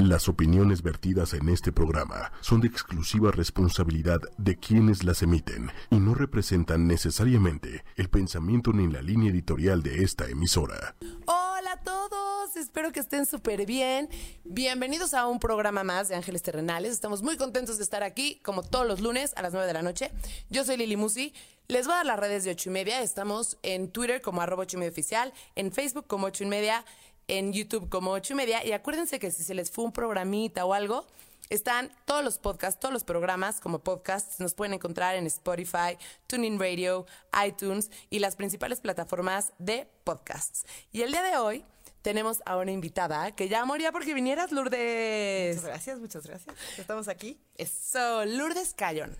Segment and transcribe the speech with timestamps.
[0.00, 5.96] Las opiniones vertidas en este programa son de exclusiva responsabilidad de quienes las emiten y
[5.96, 10.96] no representan necesariamente el pensamiento ni la línea editorial de esta emisora.
[11.26, 14.08] Hola a todos, espero que estén súper bien.
[14.44, 16.92] Bienvenidos a un programa más de Ángeles Terrenales.
[16.92, 19.82] Estamos muy contentos de estar aquí, como todos los lunes a las 9 de la
[19.82, 20.12] noche.
[20.48, 21.34] Yo soy Lili Musi.
[21.68, 23.02] Les voy a dar las redes de 8 y media.
[23.02, 26.84] Estamos en Twitter como arroba 8 y media oficial, en Facebook como 8 y media
[27.30, 28.66] en YouTube como 8 y media.
[28.66, 31.06] Y acuérdense que si se les fue un programita o algo,
[31.48, 34.40] están todos los podcasts, todos los programas como podcasts.
[34.40, 37.06] Nos pueden encontrar en Spotify, TuneIn Radio,
[37.46, 40.64] iTunes y las principales plataformas de podcasts.
[40.92, 41.64] Y el día de hoy
[42.02, 45.56] tenemos a una invitada que ya moría porque vinieras, Lourdes.
[45.56, 46.56] Muchas gracias, muchas gracias.
[46.78, 47.38] Estamos aquí.
[47.56, 49.16] Eso, Lourdes Cayón.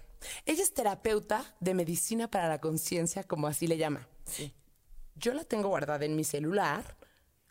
[0.47, 4.09] Ella es terapeuta de medicina para la conciencia, como así le llama.
[4.25, 4.53] Sí.
[5.15, 7.00] Yo la tengo guardada en mi celular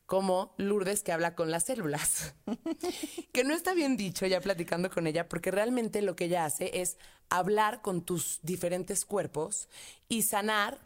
[0.10, 2.34] como Lourdes que habla con las células.
[3.32, 6.82] que no está bien dicho ya platicando con ella, porque realmente lo que ella hace
[6.82, 6.98] es
[7.30, 9.70] hablar con tus diferentes cuerpos
[10.08, 10.80] y sanar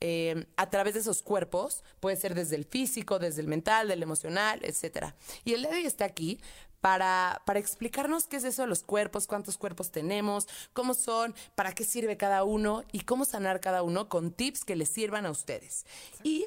[0.00, 4.02] eh, a través de esos cuerpos, puede ser desde el físico, desde el mental, del
[4.02, 5.08] emocional, etc.
[5.44, 6.40] Y el de hoy está aquí
[6.80, 11.74] para, para explicarnos qué es eso de los cuerpos, cuántos cuerpos tenemos, cómo son, para
[11.74, 15.30] qué sirve cada uno y cómo sanar cada uno con tips que les sirvan a
[15.30, 15.84] ustedes.
[16.22, 16.46] Y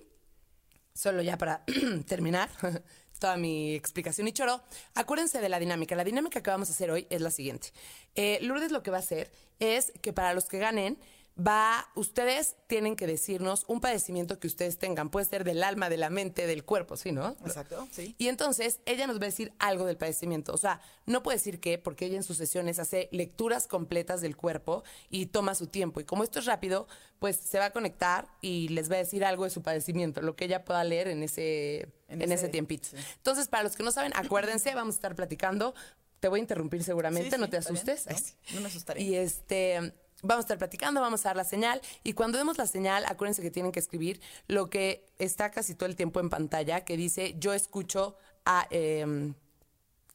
[1.00, 1.64] solo ya para
[2.08, 2.50] terminar
[3.20, 4.62] toda mi explicación y choro,
[4.96, 5.96] acuérdense de la dinámica.
[5.96, 7.70] La dinámica que vamos a hacer hoy es la siguiente.
[8.16, 10.98] Eh, Lourdes lo que va a hacer es que para los que ganen,
[11.46, 15.10] va, ustedes tienen que decirnos un padecimiento que ustedes tengan.
[15.10, 17.38] Puede ser del alma, de la mente, del cuerpo, ¿sí, no?
[17.46, 18.16] Exacto, sí.
[18.18, 20.54] Y entonces ella nos va a decir algo del padecimiento.
[20.54, 24.36] O sea, no puede decir qué, porque ella en sus sesiones hace lecturas completas del
[24.36, 26.00] cuerpo y toma su tiempo.
[26.02, 26.88] Y como esto es rápido,
[27.20, 30.36] pues se va a conectar y les va a decir algo de su padecimiento, lo
[30.36, 32.90] que ella pueda leer en ese, en, En ese, ese- tiempito.
[32.90, 32.98] sí.
[33.18, 35.74] Entonces, para los que no saben, acuérdense, vamos a estar platicando.
[36.20, 38.36] Te voy a interrumpir seguramente, Sí, no sí, te bien, asustes.
[38.50, 38.56] ¿no?
[38.56, 39.02] No me asustaré.
[39.02, 41.82] Y este, vamos a estar platicando, vamos a dar la señal.
[42.04, 45.88] Y cuando demos la señal, acuérdense que tienen que escribir lo que está casi todo
[45.88, 48.16] el tiempo en pantalla, que dice, yo escucho
[48.46, 49.34] a em,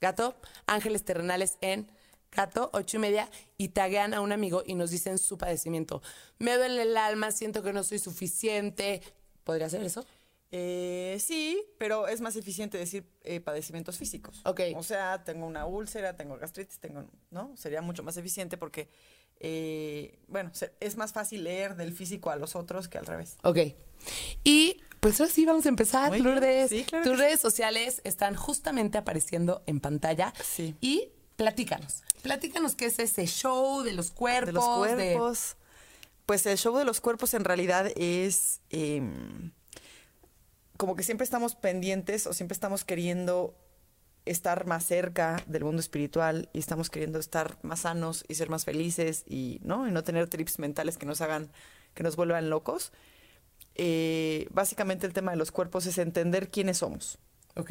[0.01, 1.91] Gato, Ángeles Terrenales en
[2.33, 6.03] Gato, ocho y media, y taguean a un amigo y nos dicen su padecimiento.
[6.39, 9.03] Me duele el alma, siento que no soy suficiente.
[9.45, 10.05] ¿Podría ser eso?
[10.57, 14.41] Eh, sí, pero es más eficiente decir eh, padecimientos físicos.
[14.45, 14.61] Ok.
[14.77, 17.57] O sea, tengo una úlcera, tengo gastritis, tengo, ¿no?
[17.57, 18.89] Sería mucho más eficiente porque,
[19.41, 23.37] eh, bueno, es más fácil leer del físico a los otros que al revés.
[23.43, 23.59] Ok.
[24.45, 26.21] Y pues ahora sí vamos a empezar, Muy.
[26.21, 26.71] Lourdes.
[26.71, 27.23] Sí, claro Tus sí.
[27.25, 30.33] redes sociales están justamente apareciendo en pantalla.
[30.41, 30.77] Sí.
[30.81, 32.05] Y platícanos.
[32.23, 34.47] Platícanos qué es ese show de los cuerpos.
[34.47, 35.57] de los de- cuerpos.
[36.27, 39.51] Pues el show de los cuerpos en realidad es em,
[40.77, 43.55] como que siempre estamos pendientes o siempre estamos queriendo
[44.25, 48.65] estar más cerca del mundo espiritual y estamos queriendo estar más sanos y ser más
[48.65, 51.51] felices y no y no tener trips mentales que nos hagan
[51.95, 52.93] que nos vuelvan locos.
[53.77, 57.19] Eh, básicamente el tema de los cuerpos es entender quiénes somos
[57.57, 57.71] Ok.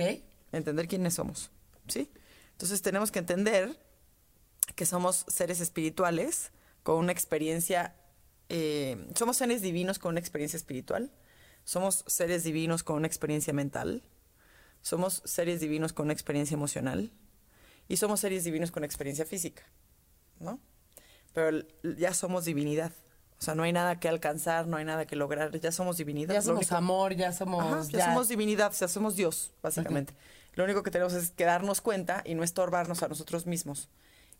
[0.51, 1.49] entender quiénes somos,
[1.87, 2.09] ¿sí?
[2.51, 3.79] Entonces tenemos que entender
[4.75, 6.51] que somos seres espirituales
[6.83, 7.95] con una experiencia,
[8.49, 11.11] eh, somos seres divinos con una experiencia espiritual,
[11.63, 14.03] somos seres divinos con una experiencia mental,
[14.81, 17.11] somos seres divinos con una experiencia emocional
[17.87, 19.63] y somos seres divinos con experiencia física,
[20.39, 20.59] ¿no?
[21.33, 21.65] Pero
[21.97, 22.91] ya somos divinidad.
[23.39, 26.33] O sea, no hay nada que alcanzar, no hay nada que lograr, ya somos divinidad.
[26.33, 27.63] Ya somos único- amor, ya somos.
[27.63, 30.13] Ajá, ya, somos divinidad, o sea, somos Dios, básicamente.
[30.53, 33.89] Lo único que tenemos es que darnos cuenta y no estorbarnos a nosotros mismos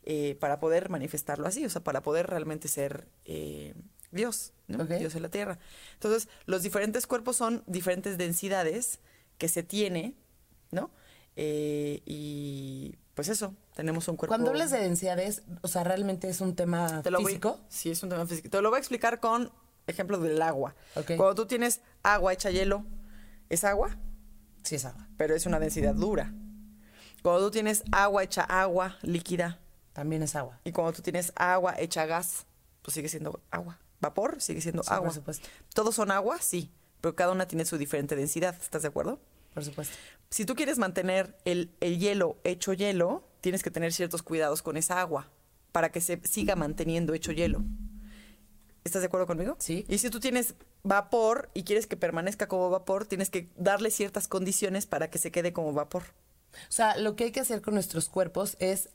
[0.04, 3.74] eh, para poder manifestarlo así, o sea, para poder realmente ser eh,
[4.13, 4.85] Dios, ¿no?
[4.85, 5.59] Dios en la tierra.
[5.96, 9.00] Entonces, los diferentes cuerpos son diferentes densidades
[9.38, 10.16] que se tiene,
[10.72, 10.91] ¿no?
[11.35, 14.31] Eh, y pues eso, tenemos un cuerpo.
[14.31, 17.59] Cuando hablas de densidades, o sea, realmente es un tema Te lo voy- físico.
[17.69, 18.50] sí, es un tema físico.
[18.50, 19.51] Te lo voy a explicar con
[19.88, 20.75] ejemplo del agua.
[21.06, 22.85] Cuando tú tienes agua hecha hielo,
[23.50, 23.97] ¿es agua?
[24.63, 25.07] Sí, es agua.
[25.18, 26.34] pero es una densidad dura.
[27.22, 29.59] Cuando tú tienes agua hecha agua líquida
[29.94, 30.59] También es agua.
[30.63, 32.45] y cuando tú tienes agua hecha gas,
[32.81, 33.80] pues sigue siendo agua.
[34.04, 35.12] Vapor sigue siendo Sí, por agua.
[35.14, 35.48] supuesto.
[35.74, 36.70] Todos son agua, sí,
[37.02, 38.56] pero cada una tiene su diferente densidad.
[38.62, 39.20] ¿Estás de acuerdo?
[39.54, 39.96] Por supuesto.
[40.30, 44.78] Si tú quieres mantener el, el hielo hecho hielo, tienes que tener ciertos cuidados con
[44.78, 45.30] esa agua
[45.72, 47.64] para que se siga manteniendo hecho hielo.
[48.84, 49.56] ¿Estás de acuerdo conmigo?
[49.60, 49.86] Sí.
[49.88, 54.28] Y si tú tienes vapor y quieres que permanezca como vapor, tienes que darle ciertas
[54.28, 56.04] condiciones para que se quede como vapor.
[56.54, 58.90] O sea, lo que hay que hacer con nuestros cuerpos es,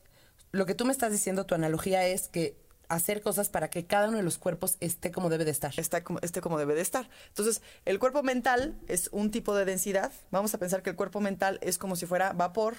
[0.53, 2.57] lo que tú me estás diciendo, tu analogía es que
[2.88, 5.73] hacer cosas para que cada uno de los cuerpos esté como debe de estar.
[5.79, 7.08] está como, esté como debe de estar.
[7.29, 10.12] Entonces, el cuerpo mental es un tipo de densidad.
[10.31, 12.76] Vamos a pensar que el cuerpo mental es como si fuera vapor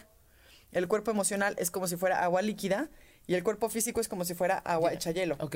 [0.72, 2.90] el cuerpo emocional es como si fuera agua líquida
[3.26, 5.36] y el cuerpo físico es como si fuera agua hecha hielo.
[5.40, 5.56] Ok.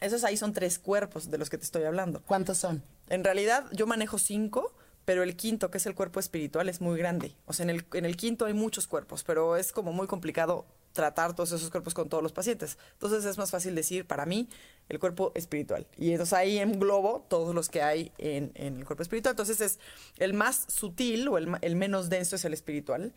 [0.00, 2.22] Esos ahí son tres cuerpos de los que te estoy hablando.
[2.22, 2.82] ¿Cuántos son?
[3.08, 4.74] En realidad yo manejo cinco,
[5.06, 7.34] pero el quinto, que es el cuerpo espiritual, es muy grande.
[7.46, 10.66] O sea, en el, en el quinto hay muchos cuerpos, pero es como muy complicado
[10.96, 12.78] tratar todos esos cuerpos con todos los pacientes.
[12.94, 14.48] Entonces es más fácil decir, para mí,
[14.88, 15.86] el cuerpo espiritual.
[15.96, 19.34] Y entonces ahí englobo todos los que hay en, el cuerpo espiritual.
[19.34, 19.78] Entonces es
[20.16, 23.12] el más sutil o el, menos denso es el espiritual.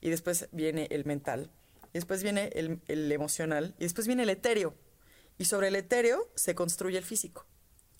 [0.00, 1.50] Y después viene el mental.
[1.92, 3.74] Y después viene el emocional.
[3.78, 4.74] Y después viene el etéreo.
[5.38, 7.46] Y sobre el etéreo se construye el físico.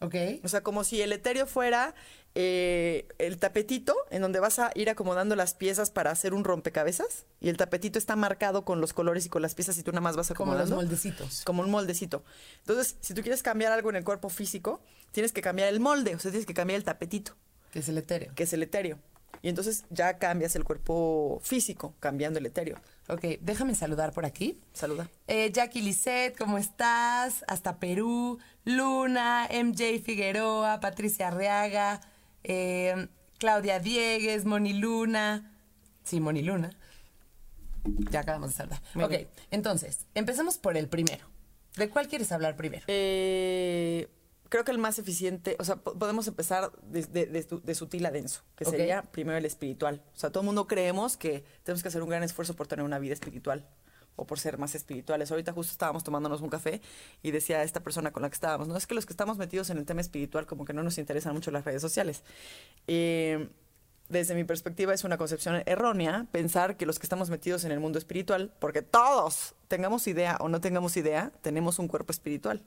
[0.03, 0.15] Ok.
[0.45, 1.95] O sea, como si el etéreo fuera
[2.35, 7.25] eh, el tapetito en donde vas a ir acomodando las piezas para hacer un rompecabezas.
[7.41, 10.01] Y el tapetito está marcado con los colores y con las piezas y tú nada
[10.01, 10.77] más vas Como los acomodando.
[10.77, 11.43] moldecitos.
[11.45, 12.25] Como un moldecito.
[12.61, 14.81] Entonces, si tú quieres cambiar algo en el cuerpo físico,
[15.13, 17.35] tienes que cambiar el molde, o sea, tienes que cambiar el tapetito,
[17.71, 18.35] Que es el etéreo.
[18.35, 18.99] que es el etéreo.
[19.41, 22.79] Y entonces ya cambias el cuerpo físico, cambiando el etéreo.
[23.09, 24.61] Ok, déjame saludar por aquí.
[24.73, 25.09] Saluda.
[25.27, 27.45] Eh, Jackie Lisset, ¿cómo estás?
[27.49, 28.39] Hasta Perú.
[28.65, 32.01] Luna, MJ Figueroa, Patricia Arriaga,
[32.45, 33.09] eh,
[33.39, 35.53] Claudia Diegues, Moni Luna.
[36.05, 36.71] Sí, Moni Luna.
[38.11, 38.81] Ya acabamos de saludar.
[38.95, 39.29] Muy ok, bien.
[39.51, 41.27] entonces, empecemos por el primero.
[41.77, 42.85] ¿De cuál quieres hablar primero?
[42.87, 44.09] Eh,
[44.53, 48.05] creo que el más eficiente, o sea, po- podemos empezar de, de- de de sutil
[48.05, 48.71] a denso, que Ok.
[48.73, 50.03] sería primero el espiritual.
[50.15, 52.85] O sea, todo el mundo creemos que tenemos que hacer un gran esfuerzo por tener
[52.85, 53.67] una vida espiritual
[54.15, 55.31] o por ser más espirituales.
[55.31, 56.83] Ahorita justo estábamos tomándonos un café
[57.23, 59.71] y decía esta persona con la que estábamos, no es que los que estamos metidos
[59.71, 62.23] en el tema espiritual como que no nos interesan mucho las redes sociales.
[62.87, 63.49] Eh,
[64.11, 67.81] desde mi perspectiva es una concepción errónea pensar que los que estamos metidos en el
[67.81, 72.63] mundo espiritual, porque todos, tengamos idea o no tengamos idea, tenemos un cuerpo espiritual.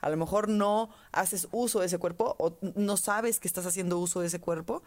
[0.00, 3.98] A lo mejor no haces uso de ese cuerpo o no sabes que estás haciendo
[3.98, 4.82] uso de ese cuerpo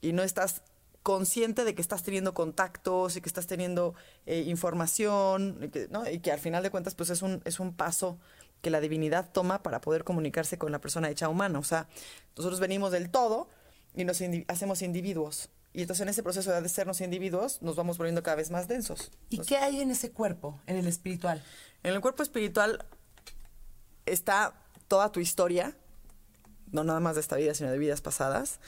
[0.00, 0.62] y no estás
[1.02, 3.94] consciente de que estás teniendo contactos y que estás teniendo
[4.24, 6.08] eh, información y que, ¿no?
[6.08, 8.18] y que al final de cuentas pues es un, es un paso
[8.62, 11.58] que la divinidad toma para poder comunicarse con la persona hecha humana.
[11.58, 11.86] O sea,
[12.36, 13.48] nosotros venimos del todo
[13.94, 15.50] y nos hacemos individuos.
[15.74, 19.10] Y entonces en ese proceso de sernos individuos nos vamos volviendo cada vez más densos.
[19.28, 21.42] ¿Y Nos- qué hay en ese cuerpo, en el espiritual?
[21.82, 22.86] en el cuerpo espiritual
[24.06, 24.54] está
[24.88, 25.76] toda tu historia,
[26.72, 28.60] no nada más de esta vida, sino de vidas pasadas.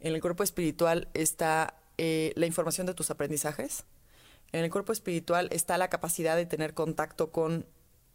[0.00, 3.84] En el cuerpo espiritual está eh, la información de tus aprendizajes.
[4.52, 7.66] En el cuerpo espiritual está la capacidad de tener contacto con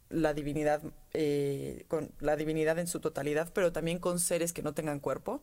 [0.08, 0.82] la divinidad,
[1.14, 5.42] eh, con la divinidad en su totalidad, pero también con seres que no tengan cuerpo.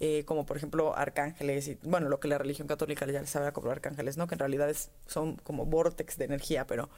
[0.00, 3.70] eh, como por ejemplo arcángeles y bueno lo que la religión católica ya sabe como
[3.70, 6.90] arcángeles no que en realidad es- son como vortex de energía pero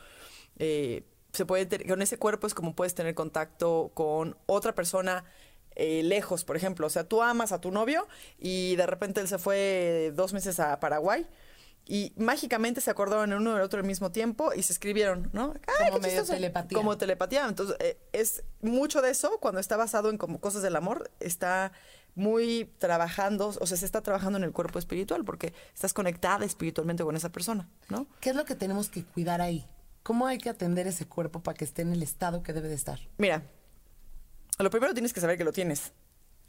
[1.36, 5.24] se puede te- con ese cuerpo es como puedes tener contacto con otra persona
[5.76, 6.86] eh, lejos, por ejemplo.
[6.86, 10.58] O sea, tú amas a tu novio y de repente él se fue dos meses
[10.58, 11.26] a Paraguay
[11.88, 15.54] y mágicamente se acordaron en uno del otro al mismo tiempo y se escribieron, ¿no?
[15.80, 16.76] Ay, Como medio telepatía.
[16.78, 17.46] Como telepatía.
[17.46, 21.70] Entonces, eh, es mucho de eso cuando está basado en como cosas del amor, está
[22.14, 27.04] muy trabajando, o sea, se está trabajando en el cuerpo espiritual porque estás conectada espiritualmente
[27.04, 28.06] con esa persona, ¿no?
[28.20, 29.66] ¿Qué es lo que tenemos que cuidar ahí?
[30.06, 32.76] ¿Cómo hay que atender ese cuerpo para que esté en el estado que debe de
[32.76, 33.00] estar?
[33.18, 33.42] Mira,
[34.56, 35.90] lo primero tienes que saber que lo tienes.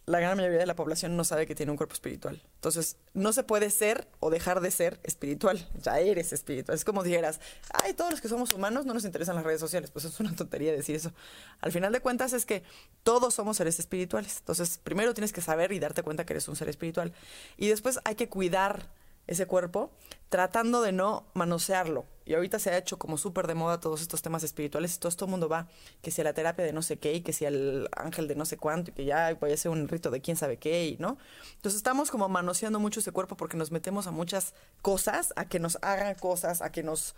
[0.06, 2.40] La gran mayoría de la población no sabe que tiene un cuerpo espiritual.
[2.54, 5.68] Entonces, no se puede ser o dejar de ser espiritual.
[5.82, 6.76] Ya eres espiritual.
[6.76, 7.40] Es como dijeras,
[7.84, 9.90] ay, todos los que somos humanos no nos interesan las redes sociales.
[9.90, 11.12] Pues es una tontería decir eso.
[11.60, 12.62] Al final de cuentas es que
[13.02, 14.38] todos somos seres espirituales.
[14.38, 17.12] Entonces, primero tienes que saber y darte cuenta que eres un ser espiritual.
[17.58, 18.88] Y después hay que cuidar
[19.28, 19.92] ese cuerpo
[20.30, 22.06] tratando de no manosearlo.
[22.26, 25.00] Y ahorita se ha hecho como súper de moda todos estos temas espirituales.
[25.00, 25.68] Todo, todo el mundo va,
[26.02, 28.44] que si la terapia de no sé qué, y que si al ángel de no
[28.44, 30.98] sé cuánto, y que ya voy a hacer un rito de quién sabe qué, y
[30.98, 31.18] ¿no?
[31.56, 35.60] Entonces estamos como manoseando mucho ese cuerpo porque nos metemos a muchas cosas, a que
[35.60, 37.16] nos hagan cosas, a que nos,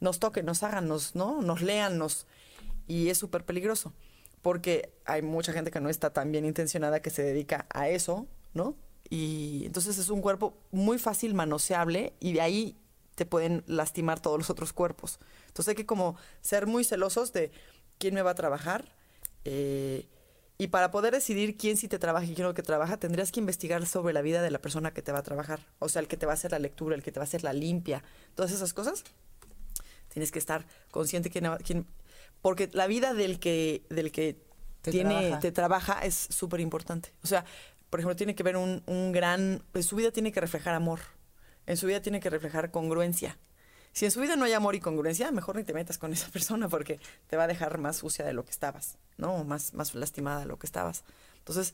[0.00, 1.42] nos toquen, nos hagan, nos, ¿no?
[1.42, 2.26] Nos lean, nos...
[2.86, 3.92] Y es súper peligroso.
[4.40, 8.26] Porque hay mucha gente que no está tan bien intencionada que se dedica a eso,
[8.54, 8.76] ¿no?
[9.10, 12.76] Y entonces es un cuerpo muy fácil manoseable y de ahí
[13.14, 15.18] te pueden lastimar todos los otros cuerpos.
[15.46, 17.50] Entonces hay que como ser muy celosos de
[17.98, 18.94] quién me va a trabajar.
[19.44, 20.06] eh,
[20.58, 23.40] y para poder decidir quién sí te trabaja y quién no que trabaja, tendrías que
[23.40, 25.60] investigar sobre la vida de la persona que te va a trabajar.
[25.80, 27.28] O sea, el que te va a hacer la lectura, el que te va a
[27.28, 28.02] hacer la limpia,
[28.34, 29.04] todas esas cosas.
[30.08, 31.86] Tienes que estar consciente quién, quién
[32.40, 34.40] porque la vida del que del que
[34.80, 35.40] Te tiene trabaja.
[35.40, 37.12] te trabaja es súper importante.
[37.22, 37.44] O sea,
[37.96, 39.62] por ejemplo, tiene que ver un, un gran...
[39.72, 41.00] En su vida tiene que reflejar amor.
[41.64, 43.38] En su vida tiene que reflejar congruencia.
[43.94, 46.28] Si en su vida no hay amor y congruencia, mejor ni te metas con esa
[46.28, 49.44] persona porque te va a dejar más sucia de lo que estabas, ¿no?
[49.44, 51.04] Más, más lastimada de lo que estabas.
[51.38, 51.72] Entonces,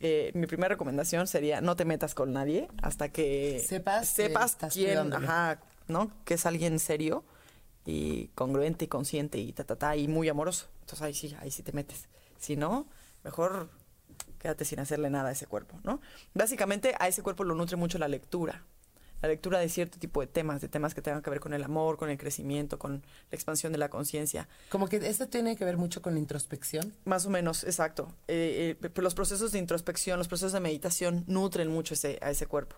[0.00, 5.10] eh, mi primera recomendación sería no te metas con nadie hasta que Sepas sepas quién,
[5.10, 6.10] ajá, ¿no?
[6.26, 7.24] Que es alguien serio
[7.86, 10.66] y congruente y consciente y ta, ta, ta, y muy amoroso.
[10.80, 12.10] Entonces ahí sí, ahí sí te metes.
[12.38, 12.86] Si no,
[13.24, 13.70] mejor
[14.38, 16.00] quédate sin hacerle nada a ese cuerpo, ¿no?
[16.34, 18.62] Básicamente a ese cuerpo lo nutre mucho la lectura.
[19.22, 21.64] La lectura de cierto tipo de temas, de temas que tengan que ver con el
[21.64, 24.46] amor, con el crecimiento, con la expansión de la conciencia.
[24.68, 26.92] Como que esto tiene que ver mucho con la introspección.
[27.06, 28.12] Más o menos, exacto.
[28.28, 32.46] Eh, eh, los procesos de introspección, los procesos de meditación nutren mucho ese, a ese
[32.46, 32.76] cuerpo.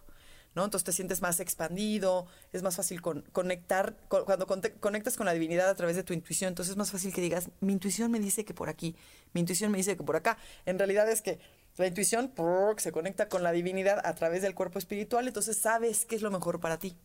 [0.59, 0.65] ¿No?
[0.65, 5.69] Entonces te sientes más expandido, es más fácil con, conectar, cuando conectas con la divinidad
[5.69, 8.45] a través de tu intuición, entonces es más fácil que digas, mi intuición me dice
[8.45, 8.97] que por aquí,
[9.33, 10.37] mi intuición me dice que por acá.
[10.67, 11.39] En realidad es que
[11.77, 12.33] la intuición
[12.77, 16.31] se conecta con la divinidad a través del cuerpo espiritual, entonces sabes qué es lo
[16.31, 16.97] mejor para ti.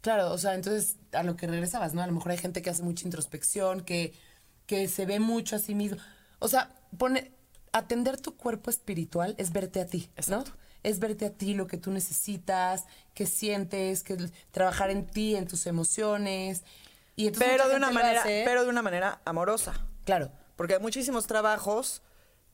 [0.00, 2.02] Claro, o sea, entonces a lo que regresabas, ¿no?
[2.02, 4.14] A lo mejor hay gente que hace mucha introspección, que,
[4.66, 5.98] que se ve mucho a sí mismo.
[6.38, 7.32] O sea, pone,
[7.72, 10.44] atender tu cuerpo espiritual es verte a ti, ¿no?
[10.82, 12.84] Es verte a ti, lo que tú necesitas,
[13.14, 14.16] qué sientes, que
[14.50, 16.62] trabajar en ti, en tus emociones.
[17.16, 19.74] Y pero de una manera, pero de una manera amorosa.
[20.04, 20.30] Claro.
[20.56, 22.02] Porque hay muchísimos trabajos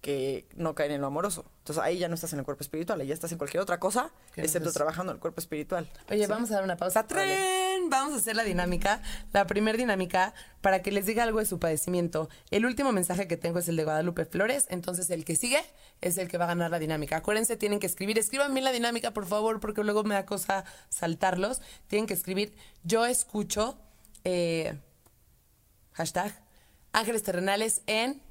[0.00, 1.44] que no caen en lo amoroso.
[1.58, 3.80] Entonces ahí ya no estás en el cuerpo espiritual, ahí ya estás en cualquier otra
[3.80, 5.88] cosa, excepto trabajando en el cuerpo espiritual.
[6.10, 7.04] Oye, vamos a dar una pausa.
[7.88, 9.00] Vamos a hacer la dinámica,
[9.32, 12.28] la primer dinámica, para que les diga algo de su padecimiento.
[12.50, 15.62] El último mensaje que tengo es el de Guadalupe Flores, entonces el que sigue
[16.00, 17.16] es el que va a ganar la dinámica.
[17.16, 21.60] Acuérdense, tienen que escribir, escriban la dinámica, por favor, porque luego me da cosa saltarlos.
[21.86, 23.78] Tienen que escribir, yo escucho,
[24.24, 24.78] eh,
[25.92, 26.32] hashtag,
[26.92, 28.22] ángeles terrenales en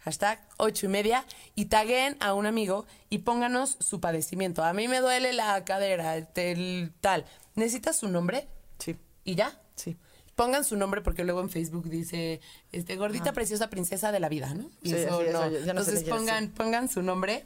[0.00, 1.24] hashtag ocho y media,
[1.54, 4.64] y taguen a un amigo y pónganos su padecimiento.
[4.64, 7.24] A mí me duele la cadera, el, tal.
[7.54, 8.48] ¿Necesitas su nombre?
[8.78, 8.96] Sí.
[9.24, 9.60] ¿Y ya?
[9.74, 9.96] Sí.
[10.34, 14.54] Pongan su nombre porque luego en Facebook dice, este, gordita preciosa princesa de la vida,
[14.54, 14.70] ¿no?
[14.82, 15.44] sí, eso, no.
[15.44, 17.44] Entonces pongan, pongan su nombre.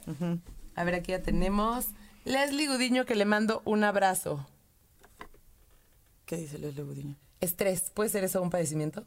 [0.75, 1.87] A ver, aquí ya tenemos.
[2.25, 4.45] Leslie Gudiño que le mando un abrazo.
[6.25, 7.15] ¿Qué dice Leslie Gudiño?
[7.41, 7.91] Estrés.
[7.93, 9.05] ¿Puede ser eso un padecimiento?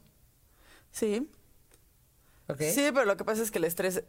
[0.91, 1.29] Sí.
[2.59, 4.03] Sí, pero lo que pasa es que el estrés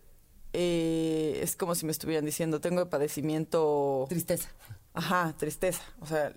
[0.52, 4.06] eh, es como si me estuvieran diciendo, tengo padecimiento...
[4.08, 4.50] Tristeza.
[4.94, 5.82] Ajá, tristeza.
[6.00, 6.32] O sea,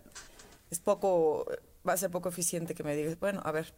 [0.69, 1.45] es poco,
[1.87, 3.73] va a ser poco eficiente que me digas, bueno, a ver,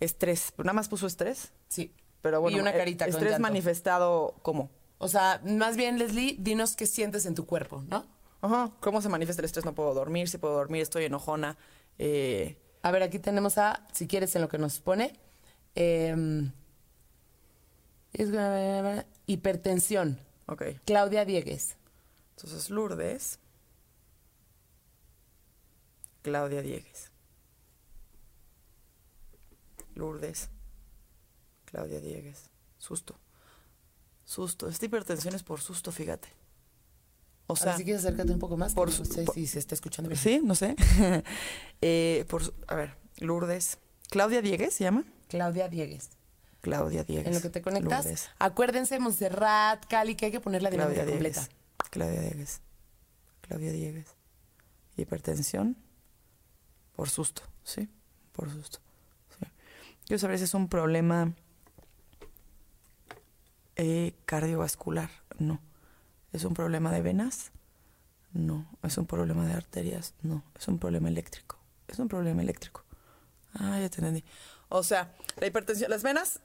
[0.00, 0.52] estrés.
[0.58, 1.52] ¿Nada más puso estrés?
[1.68, 1.94] Sí.
[2.20, 4.70] Pero bueno, y una carita estrés manifestado, ¿cómo?
[4.98, 8.06] O sea, más bien, Leslie, dinos qué sientes en tu cuerpo, ¿no?
[8.40, 8.70] Ajá.
[8.80, 9.64] ¿Cómo se manifiesta el estrés?
[9.64, 11.56] No puedo dormir, si puedo dormir, estoy enojona.
[11.98, 12.56] Eh...
[12.82, 15.12] A ver, aquí tenemos a, si quieres, en lo que nos pone.
[15.76, 16.50] Eh,
[19.26, 20.18] hipertensión.
[20.46, 20.64] Ok.
[20.84, 21.76] Claudia Diegues.
[22.36, 23.38] Entonces, Lourdes.
[26.22, 27.11] Claudia Diegues.
[29.94, 30.50] Lourdes.
[31.64, 32.50] Claudia Diegues.
[32.78, 33.18] Susto.
[34.24, 34.68] Susto.
[34.68, 36.28] Esta hipertensión es por susto, fíjate.
[37.46, 40.08] O sea, si quieres acércate un poco más, por, no sé si se está escuchando
[40.08, 40.20] bien.
[40.20, 40.74] Sí, no sé.
[41.80, 43.78] eh, por, a ver, Lourdes.
[44.08, 45.04] ¿Claudia Diegues se llama?
[45.28, 46.10] Claudia Diegues.
[46.60, 47.26] Claudia Diegues.
[47.26, 48.30] En lo que te conectas.
[48.38, 51.46] Acuérdense, Montserrat, Cali, que hay que poner la dinámica completa.
[51.90, 52.60] Claudia Diegues.
[53.42, 54.06] Claudia Diegues.
[54.96, 55.76] Hipertensión
[56.94, 57.88] por susto, ¿sí?
[58.32, 58.78] Por susto.
[60.12, 61.32] Quiero saber si es un problema
[63.76, 65.08] eh, cardiovascular.
[65.38, 65.58] No.
[66.34, 67.50] ¿Es un problema de venas?
[68.34, 68.68] No.
[68.82, 70.12] ¿Es un problema de arterias?
[70.20, 70.44] No.
[70.54, 71.56] Es un problema eléctrico.
[71.88, 72.84] Es un problema eléctrico.
[73.54, 74.22] Ah, ya te entendí.
[74.68, 76.40] O sea, la hipertensión, las venas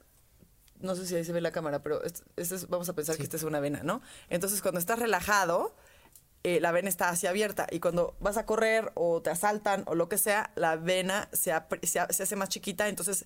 [0.80, 2.02] no sé si ahí se ve la cámara, pero
[2.70, 4.02] vamos a pensar que esta es una vena, ¿no?
[4.30, 5.76] Entonces, cuando estás relajado,
[6.44, 9.96] eh, la vena está así abierta y cuando vas a correr o te asaltan o
[9.96, 11.52] lo que sea, la vena se,
[11.84, 13.26] se, hace más chiquita, entonces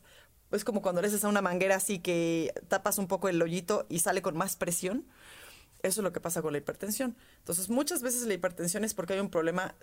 [0.51, 4.00] es como cuando le a una manguera así que tapas un poco el hoyito y
[4.00, 5.05] sale con más presión.
[5.84, 7.17] Eso es lo que pasa con la hipertensión.
[7.39, 9.75] Entonces, muchas veces la hipertensión es porque hay un problema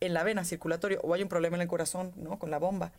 [0.00, 2.38] en la vena circulatorio o hay un problema en el corazón, ¿no?
[2.38, 2.92] Con la bomba.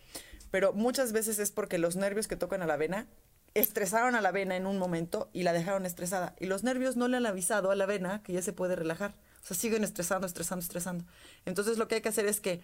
[0.52, 3.08] Pero muchas veces es porque los nervios que tocan a la vena
[3.56, 6.36] estresaron a la vena en un momento y la dejaron estresada.
[6.40, 9.16] Y los nervios no le han avisado a la vena que ya se puede relajar.
[9.44, 11.06] O sea, siguen estresando, estresando, estresando.
[11.46, 12.62] Entonces lo que hay que hacer es que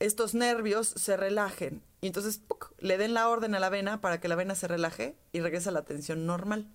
[0.00, 2.40] estos nervios se relajen y entonces
[2.78, 5.70] le den la orden a la vena para que la vena se relaje y regrese
[5.70, 6.68] a la tensión normal.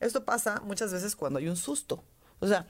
[0.00, 2.04] Esto pasa muchas veces cuando hay un susto.
[2.38, 2.68] O sea,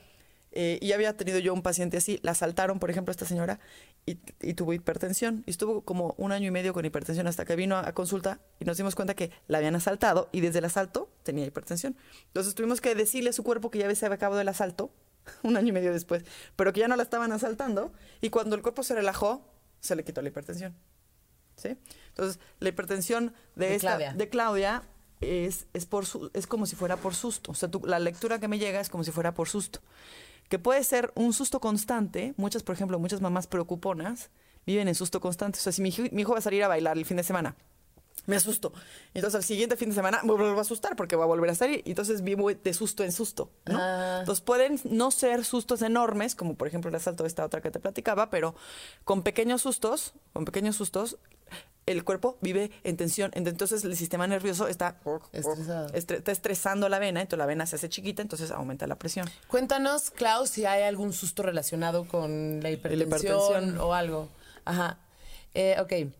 [0.52, 3.60] eh, y había tenido yo un paciente así, la asaltaron, por ejemplo, esta señora,
[4.06, 4.14] y,
[4.54, 5.44] tuvo hipertensión.
[5.46, 8.64] Y estuvo como un año y medio con hipertensión hasta que vino a, consulta y
[8.64, 11.96] nos dimos cuenta que la habían asaltado y desde el asalto tenía hipertensión.
[12.28, 14.90] Entonces tuvimos que decirle a su cuerpo que ya se había acabado el asalto,
[15.42, 16.24] un año y medio después,
[16.56, 17.92] pero que ya no la estaban asaltando.
[18.22, 19.44] Y cuando el cuerpo se relajó,
[19.80, 20.74] se le quitó la hipertensión.
[21.56, 21.76] ¿Sí?
[22.08, 24.12] Entonces, la hipertensión de, esta, Claudia.
[24.14, 24.82] de Claudia
[25.20, 27.50] es, es, por es como si fuera por susto.
[27.50, 29.80] O sea, la lectura que me llega es como si fuera por susto
[30.48, 32.34] que puede ser un susto constante.
[32.36, 34.30] Muchas, por ejemplo, muchas mamás preocuponas
[34.66, 35.58] viven en susto constante.
[35.58, 37.56] O sea, si mi hijo va a salir a bailar el fin de semana,
[38.26, 38.72] me asusto.
[39.14, 41.54] Entonces al siguiente fin de semana me vuelvo a asustar porque va a volver a
[41.54, 41.82] salir.
[41.84, 43.78] Y entonces vivo de susto en susto, ¿no?
[43.80, 44.16] Ah.
[44.20, 47.70] Entonces pueden no ser sustos enormes, como por ejemplo el asalto de esta otra que
[47.70, 48.54] te platicaba, pero
[49.04, 51.16] con pequeños sustos, con pequeños sustos,
[51.86, 53.30] el cuerpo vive en tensión.
[53.32, 55.00] Entonces el sistema nervioso está,
[55.32, 55.88] Estresado.
[55.94, 59.26] estre- está estresando la vena, entonces la vena se hace chiquita, entonces aumenta la presión.
[59.46, 63.08] Cuéntanos, Klaus, si hay algún susto relacionado con la hipertensión,
[63.38, 63.78] hipertensión.
[63.80, 64.28] o algo.
[64.66, 64.98] Ajá.
[65.54, 66.12] Eh, ok.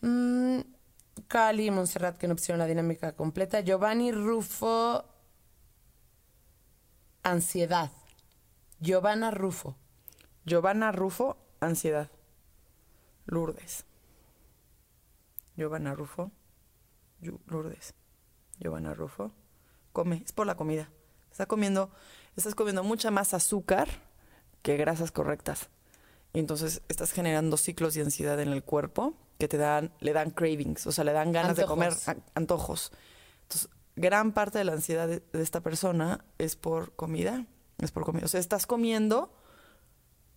[0.00, 0.60] Mm,
[1.28, 3.60] Cali y Montserrat, que no pusieron la dinámica completa.
[3.60, 5.04] Giovanni Rufo.
[7.22, 7.90] Ansiedad.
[8.80, 9.76] Giovanna Rufo.
[10.44, 12.10] Giovanna Rufo, ansiedad.
[13.26, 13.84] Lourdes.
[15.56, 16.32] Giovanna Rufo,
[17.46, 17.94] Lourdes.
[18.58, 19.30] Giovanna Rufo,
[19.92, 20.88] come, es por la comida.
[21.30, 21.90] Está comiendo,
[22.36, 23.88] estás comiendo mucha más azúcar
[24.62, 25.68] que grasas correctas.
[26.32, 30.30] Y entonces estás generando ciclos de ansiedad en el cuerpo que te dan, le dan
[30.30, 31.92] cravings, o sea, le dan ganas de comer
[32.34, 32.92] Antojos.
[33.42, 37.46] Entonces, gran parte de la ansiedad de, de esta persona es por comida,
[37.78, 38.26] es por comida.
[38.26, 39.32] O sea, estás comiendo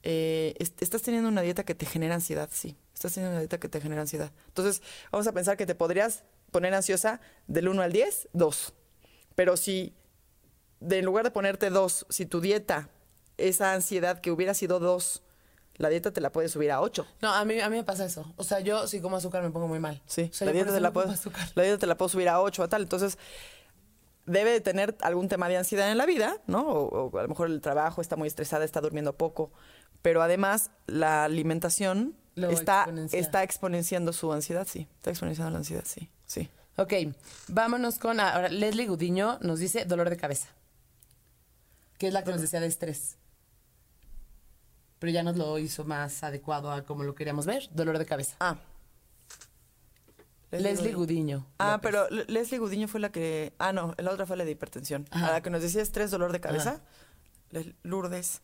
[0.03, 2.75] eh, est- estás teniendo una dieta que te genera ansiedad, sí.
[2.93, 4.31] Estás teniendo una dieta que te genera ansiedad.
[4.47, 4.81] Entonces,
[5.11, 8.73] vamos a pensar que te podrías poner ansiosa del 1 al 10, 2.
[9.35, 9.93] Pero si,
[10.79, 12.89] de, en lugar de ponerte 2, si tu dieta,
[13.37, 15.23] esa ansiedad que hubiera sido 2,
[15.77, 17.05] la dieta te la puedes subir a 8.
[17.21, 18.31] No, a mí, a mí me pasa eso.
[18.37, 20.01] O sea, yo si como azúcar me pongo muy mal.
[20.05, 21.47] Sí, O sea, la, dieta te la, azúcar.
[21.55, 22.83] la dieta te la puedo subir a 8 a tal.
[22.83, 23.17] Entonces,
[24.25, 26.61] debe de tener algún tema de ansiedad en la vida, ¿no?
[26.67, 29.51] O, o a lo mejor el trabajo está muy estresada, está durmiendo poco.
[30.01, 33.19] Pero además, la alimentación Lo está, exponencia.
[33.19, 34.87] está exponenciando su ansiedad, sí.
[34.97, 36.09] Está exponenciando la ansiedad, sí.
[36.25, 36.49] Sí.
[36.77, 36.93] Ok,
[37.49, 38.49] vámonos con ahora.
[38.49, 40.47] Leslie Gudiño nos dice dolor de cabeza.
[41.97, 43.17] Que es la que nos decía de estrés.
[45.03, 47.67] Pero ya nos lo hizo más adecuado a como lo queríamos ver.
[47.73, 48.37] Dolor de cabeza.
[48.39, 48.55] Ah.
[50.49, 51.45] Leslie Gudiño.
[51.57, 51.81] Ah, López.
[51.91, 53.51] pero Le- Leslie Gudiño fue la que.
[53.59, 55.05] Ah, no, la otra fue la de hipertensión.
[55.11, 55.27] Ajá.
[55.27, 56.79] A la que nos decía estrés, dolor de cabeza.
[57.49, 58.43] Les- Lourdes.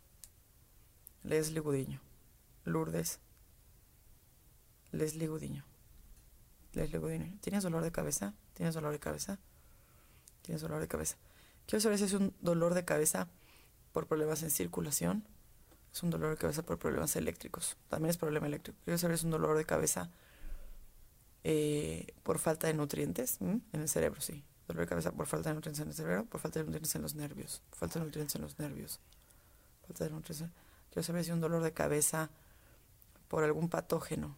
[1.23, 2.01] Leslie Gudiño.
[2.65, 3.21] Lourdes.
[4.91, 5.63] Leslie Gudiño.
[6.73, 7.37] Leslie Gudiño.
[7.39, 8.33] ¿Tienes dolor de cabeza?
[8.53, 9.39] ¿Tienes dolor de cabeza?
[10.41, 11.15] ¿Tienes dolor de cabeza?
[11.67, 13.29] Quiero saber si es un dolor de cabeza
[13.93, 15.23] por problemas en circulación.
[15.93, 17.77] Es un dolor de cabeza por problemas eléctricos.
[17.87, 18.77] También es problema eléctrico.
[18.85, 20.09] Quiero saber es un dolor de cabeza
[21.43, 23.61] eh, por falta de nutrientes ¿m?
[23.73, 24.43] en el cerebro, sí.
[24.67, 27.01] Dolor de cabeza por falta de nutrientes en el cerebro, por falta de nutrientes en
[27.01, 27.63] los nervios.
[27.71, 28.99] Falta de nutrientes en los nervios.
[29.87, 30.49] Falta de nutrientes.
[30.91, 32.29] Quiero saber si un dolor de cabeza
[33.27, 34.35] por algún patógeno.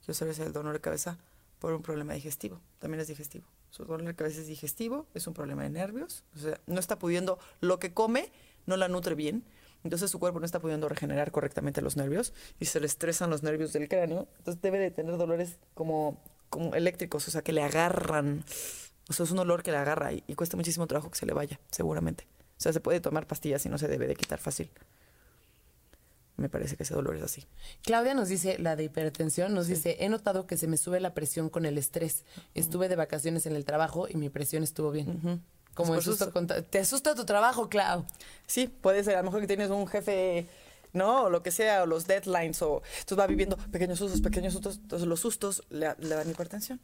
[0.00, 1.18] Quiero saber si el dolor de cabeza
[1.58, 2.60] por un problema digestivo.
[2.78, 3.46] También es digestivo.
[3.70, 6.24] Su dolor de cabeza es digestivo, es un problema de nervios.
[6.36, 8.30] O sea, no está pudiendo, lo que come
[8.66, 9.44] no la nutre bien.
[9.84, 13.42] Entonces su cuerpo no está pudiendo regenerar correctamente los nervios y se le estresan los
[13.42, 14.28] nervios del cráneo.
[14.38, 18.44] Entonces debe de tener dolores como, como eléctricos, o sea, que le agarran.
[19.08, 21.26] O sea, es un dolor que le agarra y, y cuesta muchísimo trabajo que se
[21.26, 22.26] le vaya, seguramente.
[22.58, 24.70] O sea, se puede tomar pastillas y no se debe de quitar fácil.
[26.36, 27.44] Me parece que ese dolor es así.
[27.82, 31.14] Claudia nos dice, la de hipertensión, nos dice, he notado que se me sube la
[31.14, 32.24] presión con el estrés.
[32.54, 35.42] Estuve de vacaciones en el trabajo y mi presión estuvo bien.
[35.74, 38.04] Como el susto contra- Te asusta tu trabajo, Clau.
[38.46, 40.46] Sí, puede ser, a lo mejor que tienes un jefe,
[40.92, 41.24] ¿no?
[41.24, 44.76] O lo que sea, o los deadlines, o entonces va viviendo pequeños sustos, pequeños sustos,
[44.76, 46.80] entonces los sustos le, le dan hipertensión.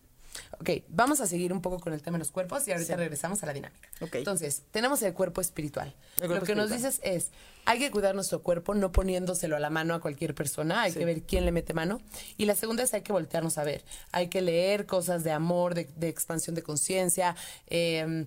[0.61, 2.97] Ok, vamos a seguir un poco con el tema de los cuerpos y ahorita Sí.
[2.99, 3.89] regresamos a la dinámica.
[4.01, 4.17] Ok.
[4.17, 5.95] Entonces, tenemos el cuerpo espiritual.
[6.21, 7.31] El cuerpo Lo que nos dices es,
[7.65, 10.99] hay que cuidar nuestro cuerpo no poniéndoselo a la mano a cualquier persona, hay Sí.
[11.01, 12.01] que ver quién le mete mano.
[12.37, 13.85] Y la segunda es, hay que voltearnos a ver.
[14.13, 17.35] Hay que leer cosas de amor, de, de expansión de conciencia,
[17.67, 18.27] eh,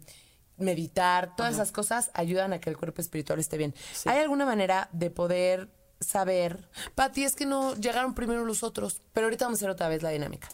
[0.58, 3.74] meditar, todas esas cosas ayudan a que el cuerpo espiritual esté bien.
[3.94, 4.10] Sí.
[4.10, 6.68] ¿Hay alguna manera de poder saber?
[6.96, 10.04] Pati, es que no llegaron primero los otros, pero ahorita vamos a hacer otra vez
[10.04, 10.50] la dinámica.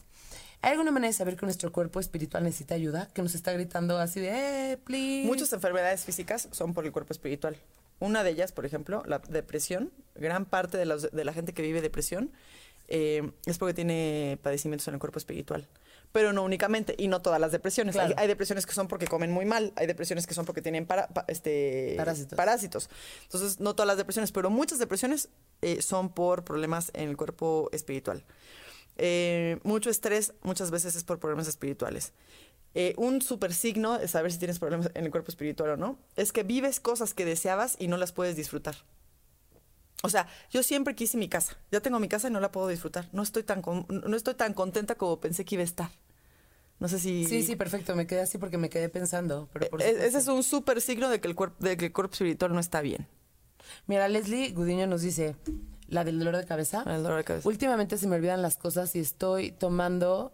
[0.62, 3.10] ¿Hay alguna manera de saber que nuestro cuerpo espiritual necesita ayuda?
[3.14, 5.28] Que nos está gritando así de, eh, please.
[5.28, 7.56] Muchas enfermedades físicas son por el cuerpo espiritual.
[8.00, 9.92] Una de ellas, por ejemplo, la depresión.
[10.16, 12.32] Gran parte de, los- de la gente que vive depresión
[12.88, 15.68] eh, es porque tiene padecimientos en el cuerpo espiritual.
[16.18, 17.94] Pero no únicamente, y no todas las depresiones.
[17.94, 18.16] Claro.
[18.18, 20.88] Hay, hay depresiones que son porque comen muy mal, hay depresiones que son porque tienen
[20.88, 22.36] para- pa- este, Parásitos.
[22.36, 22.90] parásitos.
[23.24, 25.30] Entonces, no todas las depresiones, pero muchas depresiones
[25.62, 28.26] eh, son por problemas en el cuerpo espiritual.
[28.98, 32.14] Eh, mucho estrés muchas veces es por problemas espirituales.
[32.74, 36.00] Eh, un super signo de saber si tienes problemas en el cuerpo espiritual o no
[36.16, 38.76] es que vives cosas que deseabas y no las puedes disfrutar.
[40.04, 41.58] O sea, yo siempre quise mi casa.
[41.72, 43.08] Ya tengo mi casa y no la puedo disfrutar.
[43.14, 45.90] No estoy tan con- no estoy tan contenta como pensé que iba a estar.
[46.80, 47.96] No sé si Sí, sí, perfecto.
[47.96, 49.50] Me quedé así porque me quedé pensando.
[49.54, 50.08] Pero por E- supuesto.
[50.08, 52.60] ese es un super signo de que el cuerpo de que el cuerpo espiritual no
[52.60, 53.08] está bien.
[53.88, 55.36] Mira, Leslie Gudiño nos dice,
[55.88, 56.84] ¿La del dolor de cabeza?
[56.86, 57.48] El dolor de cabeza.
[57.48, 60.34] Últimamente se me olvidan las cosas y estoy tomando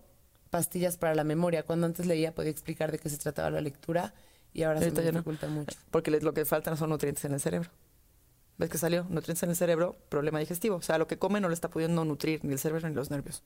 [0.49, 1.63] pastillas para la memoria.
[1.63, 4.13] Cuando antes leía podía explicar de qué se trataba la lectura
[4.53, 5.19] y ahora se me ya no.
[5.19, 5.77] dificulta mucho.
[5.91, 7.69] Porque lo que faltan son nutrientes en el cerebro.
[8.57, 9.03] ¿Ves que salió?
[9.09, 10.75] Nutrientes en el cerebro, problema digestivo.
[10.75, 13.09] O sea, lo que come no le está pudiendo nutrir ni el cerebro ni los
[13.11, 13.41] nervios.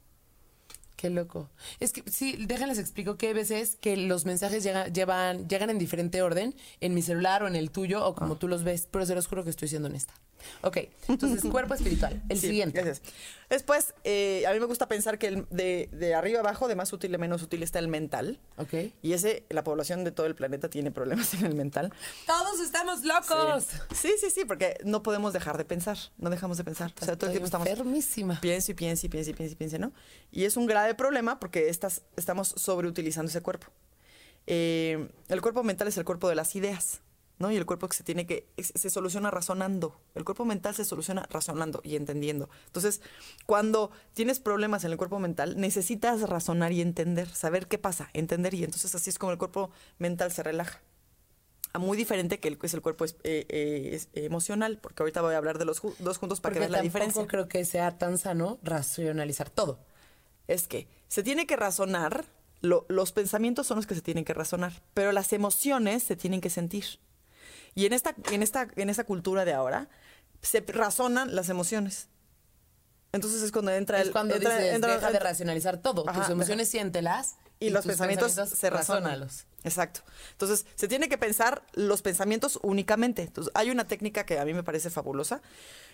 [0.98, 1.48] Qué loco.
[1.80, 5.78] Es que sí, déjenles explico que hay veces que los mensajes llegan, llevan, llegan en
[5.78, 8.16] diferente orden, en mi celular o en el tuyo, o Ah.
[8.16, 10.14] como tú los ves, pero se los juro que estoy siendo honesta.
[10.62, 12.22] Ok, entonces cuerpo espiritual.
[12.30, 12.82] El Sí, siguiente.
[12.82, 13.02] Gracias.
[13.50, 16.92] Después, eh, a mí me gusta pensar que el- de, de arriba abajo, de más
[16.94, 18.40] útil a menos útil, está el mental.
[18.58, 18.74] Ok.
[19.02, 21.94] Y ese, la población de todo el planeta tiene problemas en el mental.
[22.26, 23.66] Todos estamos locos.
[23.96, 25.98] Sí, sí, sí, porque no podemos dejar de pensar.
[26.18, 26.94] No dejamos de pensar.
[27.02, 28.40] O sea, todo el tiempo estamos enfermísima.
[28.42, 29.94] pienso y pienso y pienso y pienso y pienso, ¿no?
[30.32, 33.68] Y es un grave problema porque estas, estamos sobreutilizando ese cuerpo.
[34.46, 37.02] Eh, el cuerpo mental es el cuerpo de las ideas,
[37.40, 37.52] ¿no?
[37.52, 40.00] Y el cuerpo que se tiene que, se soluciona razonando.
[40.16, 42.50] El cuerpo mental se soluciona razonando y entendiendo.
[42.68, 43.02] Entonces,
[43.46, 48.54] cuando tienes problemas en el cuerpo mental, necesitas razonar y entender, saber qué pasa, entender
[48.54, 50.82] y entonces así es como el cuerpo mental se relaja.
[51.74, 55.22] Ah, Muy diferente que el, es el cuerpo es- eh, eh, es- emocional, porque ahorita
[55.22, 57.28] voy a hablar de los ju- dos juntos para Porque que veas la tampoco diferencia
[57.28, 59.80] creo que sea tan sano racionalizar todo.
[60.48, 62.26] es que se tiene que razonar,
[62.62, 66.40] lo- los pensamientos son los que se tienen que razonar, pero las emociones se tienen
[66.42, 66.86] que sentir.
[67.78, 69.88] Y en esta, en esta, en esta cultura de ahora,
[70.42, 72.08] se razonan las emociones.
[73.12, 74.12] Entonces es cuando entra Es el...
[74.12, 76.04] cuando entra- dices, entra- deja de entra- racionalizar todo.
[76.10, 77.36] Ajá, Tus emociones deja- siéntelas.
[77.60, 79.28] y, los tus pensamientos, se razonan.
[79.64, 80.02] Exacto.
[80.32, 83.22] Entonces, se tiene que pensar los pensamientos únicamente.
[83.24, 85.42] Entonces, hay una técnica que a mí me parece fabulosa.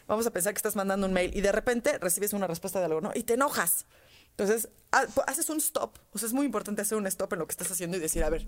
[0.08, 2.86] Vamos a pensar que estás mandando un mail y de repente recibes una respuesta de
[2.86, 3.12] algo, ¿no?
[3.14, 3.86] Y te enojas.
[4.32, 5.98] Entonces, ha- haces un stop.
[6.14, 8.24] O sea, es muy importante hacer un stop en lo que estás haciendo y decir,
[8.24, 8.48] a ver,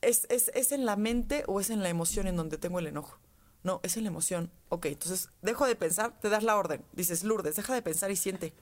[0.00, 2.86] ¿es, es, es en la mente o es en la emoción en donde tengo el
[2.86, 3.18] enojo?
[3.62, 4.50] No, es en la emoción.
[4.68, 6.84] Ok, entonces dejo de pensar, te das la orden.
[6.92, 8.52] Dices, Lourdes, deja de pensar y siente.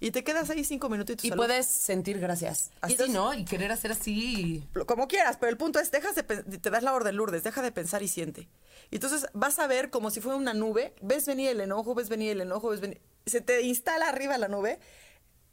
[0.00, 1.24] Y te quedas ahí cinco minutitos.
[1.24, 2.70] Y puedes sentir gracias.
[2.80, 2.96] Así.
[3.08, 3.32] ¿no?
[3.32, 4.66] Y querer hacer así.
[4.86, 7.72] como quieras, pero el punto es, dejas de, te das la orden, Lourdes, deja de
[7.72, 8.48] pensar y siente.
[8.90, 12.08] Y entonces vas a ver como si fuera una nube, ves venir el enojo, ves
[12.08, 14.78] venir el enojo, ves venir, se te instala arriba la nube,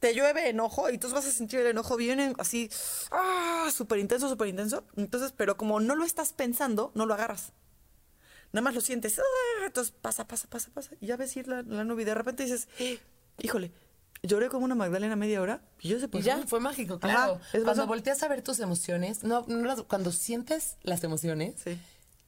[0.01, 2.69] te llueve enojo y entonces vas a sentir el enojo bien así,
[3.11, 4.83] ah, súper intenso, súper intenso.
[4.97, 7.53] Entonces, pero como no lo estás pensando, no lo agarras.
[8.51, 11.61] Nada más lo sientes, ah, entonces pasa, pasa, pasa, pasa, y ya ves ir la,
[11.61, 12.99] la nube y de repente dices, "Eh,
[13.39, 13.71] híjole,
[14.23, 16.23] lloré como una Magdalena media hora y yo se Y pasó.
[16.25, 17.39] ya, fue mágico, Ajá, claro.
[17.51, 17.87] cuando pasó.
[17.87, 21.79] volteas a ver tus emociones, no, no las- cuando sientes las emociones, Sí.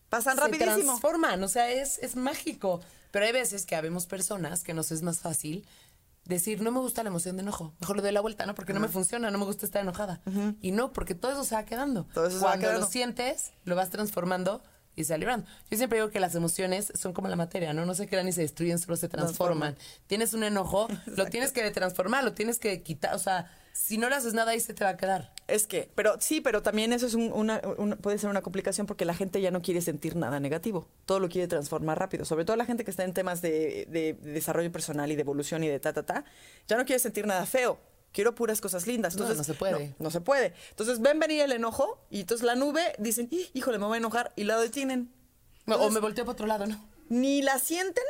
[0.09, 0.75] Pasan se rapidísimo.
[0.75, 2.81] transforman, o sea, es, es mágico.
[3.09, 5.65] Pero hay veces que habemos personas que nos es más fácil
[6.25, 8.55] decir, no me gusta la emoción de enojo, mejor le doy la vuelta, ¿no?
[8.55, 10.21] Porque no me funciona, no me gusta estar enojada.
[10.62, 12.07] Y no, porque todo eso se va quedando.
[12.13, 12.81] Todo eso se va Cuando quedando.
[12.81, 14.62] lo sientes, lo vas transformando
[14.95, 15.45] y se va librando.
[15.69, 17.86] Yo siempre digo que las emociones son como la materia, ¿no?
[17.86, 19.75] No se crean ni se destruyen, solo se transforman.
[20.07, 24.07] Tienes un enojo, lo tienes que transformar, lo tienes que quitar, o sea, si no
[24.07, 25.33] le haces nada ahí se te va a quedar.
[25.47, 27.62] Es que, pero sí, pero también eso es un- una,
[28.01, 30.88] puede ser una complicación porque la gente ya no quiere sentir nada negativo.
[31.06, 32.23] Todo lo quiere transformar rápido.
[32.25, 35.63] Sobre todo la gente que está en temas de, de desarrollo personal y de evolución
[35.63, 36.25] y de ta, ta, ta,
[36.67, 37.79] ya no quiere sentir nada feo.
[38.13, 39.15] Quiero puras cosas lindas.
[39.15, 39.88] No, Entonces, no se puede.
[39.89, 40.53] No, no se puede.
[40.69, 43.97] Entonces ven venir el enojo y entonces la nube dicen, "Ih, híjole, me voy a
[43.97, 45.12] enojar y la detienen.
[45.67, 46.79] o me volteo para otro lado, ¿no?
[47.10, 48.03] ni la sienten,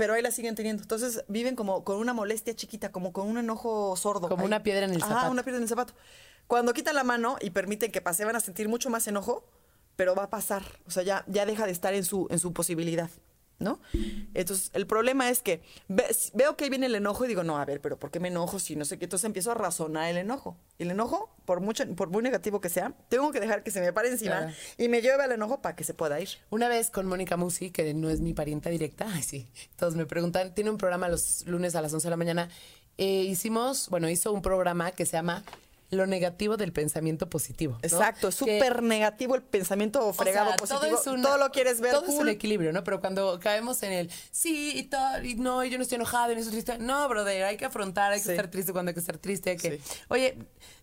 [0.00, 0.82] pero ahí la siguen teniendo.
[0.82, 4.30] Entonces viven como con una molestia chiquita, como con un enojo sordo.
[4.30, 4.46] Como ahí.
[4.46, 5.30] una piedra en el Ajá, zapato.
[5.30, 5.92] una piedra en el zapato.
[6.46, 9.44] Cuando quitan la mano y permiten que pase, van a sentir mucho más enojo,
[9.96, 10.62] pero va a pasar.
[10.86, 13.10] O sea, ya, ya deja de estar en su, en su posibilidad.
[13.60, 13.78] ¿No?
[14.34, 17.58] Entonces, el problema es que ve- veo que ahí viene el enojo y digo, no,
[17.58, 19.04] a ver, pero ¿por qué me enojo si no sé qué?
[19.04, 20.56] Entonces empiezo a razonar el enojo.
[20.78, 23.82] Y el enojo, por mucho, por muy negativo que sea, tengo que dejar que se
[23.82, 24.52] me pare encima Claro.
[24.78, 26.30] y me lleve al enojo para que se pueda ir.
[26.48, 29.46] Una vez con Mónica Musi, que no es mi parienta directa, ay sí,
[29.76, 32.48] todos me preguntan, tiene un programa los lunes a las 11 de la mañana.
[32.96, 35.44] Eh, hicimos, bueno, hizo un programa que se llama
[35.90, 37.72] Lo negativo del pensamiento positivo.
[37.72, 37.78] ¿no?
[37.82, 41.20] Exacto, es súper negativo el pensamiento o fregado sea, positivo.
[41.20, 42.22] Todo, lo quieres ver Todo es cool.
[42.22, 42.84] un equilibrio, ¿no?
[42.84, 46.30] Pero cuando caemos en el sí y todo, y no, y yo no estoy enojado
[46.30, 46.78] y no estoy triste.
[46.78, 48.30] No, brother, hay que afrontar, hay que Sí.
[48.30, 49.50] estar triste cuando hay que estar triste.
[49.50, 49.78] hay que...
[49.78, 49.82] Sí.
[50.08, 50.38] Oye,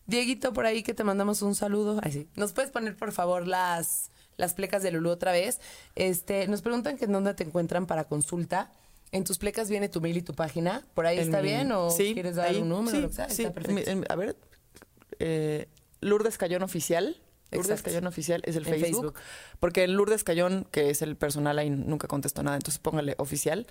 [0.05, 1.99] Dieguito, por ahí que te mandamos un saludo.
[2.03, 2.27] Ay, sí.
[2.35, 5.59] ¿Nos puedes poner, por favor, las, las plecas de Lulú otra vez?
[5.95, 8.71] Este, nos preguntan que en dónde te encuentran para consulta.
[9.13, 10.85] En tus plecas viene tu mail y tu página.
[10.93, 11.71] ¿Por ahí En está mi- bien?
[11.71, 12.95] ¿O sí, quieres dar ahí, un número?
[12.95, 13.29] Sí, lo que sea?
[13.29, 13.43] sí.
[13.43, 13.89] Está perfecto.
[13.89, 14.35] En mi- en- a ver,
[15.19, 15.67] eh,
[16.01, 17.21] Lourdes Cayón Oficial.
[17.51, 17.91] Lourdes Exacto.
[17.91, 19.13] Cayón Oficial es el Facebook, Facebook.
[19.59, 23.67] Porque en Lourdes Cayón, que es el personal, ahí nunca contestó nada, entonces póngale oficial.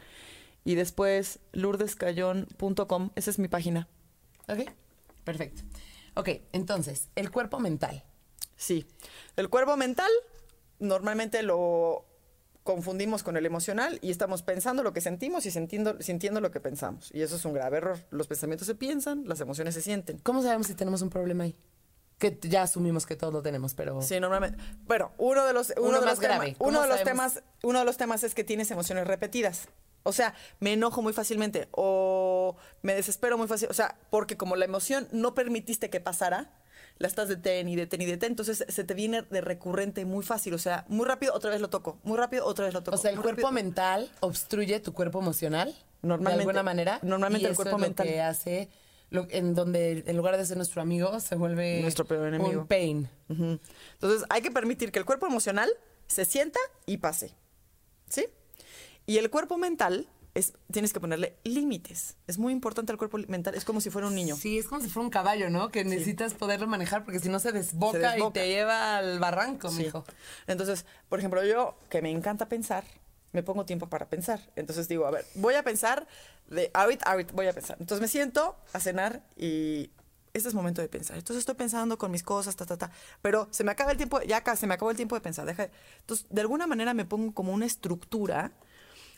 [0.64, 3.88] Y después lourdescayón.com, esa es mi página.
[4.48, 4.70] Ok,
[5.24, 5.62] perfecto.
[6.14, 8.02] Ok, entonces, el cuerpo mental.
[8.56, 8.86] Sí.
[9.36, 10.10] El cuerpo mental,
[10.78, 12.06] normalmente lo
[12.66, 16.60] confundimos con el emocional y estamos pensando lo que sentimos y sintiendo, sintiendo lo que
[16.60, 17.10] pensamos.
[17.14, 17.98] Y eso es un grave error.
[18.10, 20.18] Los pensamientos se piensan, las emociones se sienten.
[20.18, 21.56] ¿Cómo sabemos si tenemos un problema ahí?
[22.18, 24.02] Que ya asumimos que todos lo tenemos, pero...
[24.02, 24.62] Sí, normalmente.
[24.84, 26.18] Bueno, uno de los, uno Uno de los.
[26.20, 29.68] ¿Cómo uno de los temas, uno de los temas es que tienes emociones repetidas.
[30.02, 33.68] O sea, me enojo muy fácilmente o me desespero muy fácil.
[33.70, 36.52] O sea, porque como la emoción no permitiste que pasara,
[36.98, 40.54] la estás detén y detén y detén, entonces se te viene de recurrente muy fácil.
[40.54, 42.94] O sea, muy rápido otra vez lo toco, muy rápido otra vez lo toco.
[42.96, 43.52] O sea, el muy cuerpo rápido.
[43.52, 45.74] mental obstruye tu cuerpo emocional.
[46.02, 46.36] Normalmente.
[46.36, 46.98] De alguna manera.
[47.02, 48.06] Normalmente y el eso cuerpo es lo mental.
[48.06, 48.68] que hace.
[49.10, 51.80] lo- en donde en lugar de ser nuestro amigo, se vuelve.
[51.80, 52.62] Nuestro peor enemigo.
[52.62, 53.08] Un pain.
[53.28, 55.70] Entonces, hay que permitir que el cuerpo emocional
[56.08, 57.32] se sienta y pase.
[58.08, 58.26] ¿Sí?
[59.06, 62.16] Y el cuerpo mental, es, tienes que ponerle límites.
[62.26, 63.54] Es muy importante el cuerpo mental.
[63.54, 64.36] Es como si fuera un niño.
[64.36, 65.70] Sí, es como si fuera un caballo, ¿no?
[65.70, 68.32] Que necesitas poderlo manejar porque si no se desboca, Se y desboca.
[68.34, 69.84] te lleva al barranco, Sí.
[69.84, 70.04] mijo.
[70.46, 72.84] Entonces, por ejemplo, yo que me encanta pensar,
[73.32, 74.40] me pongo tiempo para pensar.
[74.56, 76.06] Entonces digo, a ver, voy a pensar
[76.48, 77.78] de ahorita, ahorita voy a pensar.
[77.80, 79.90] Entonces me siento a cenar y
[80.34, 81.16] este es momento de pensar.
[81.16, 82.90] Entonces estoy pensando con mis cosas, ta, ta, ta.
[83.22, 85.46] Pero se me acaba el tiempo, ya acá se me acabó el tiempo de pensar.
[85.46, 85.70] Deja,
[86.00, 88.52] entonces, de alguna manera me pongo como una estructura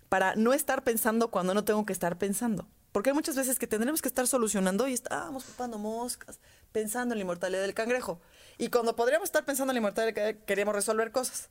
[0.08, 2.66] para no estar pensando cuando no tengo que estar pensando.
[2.92, 6.40] Porque hay muchas veces que tendremos que estar solucionando y estábamos ocupando moscas,
[6.72, 8.20] pensando en la inmortalidad del cangrejo.
[8.56, 11.50] Y cuando podríamos estar pensando en la inmortalidad del cangrejo, queríamos resolver cosas,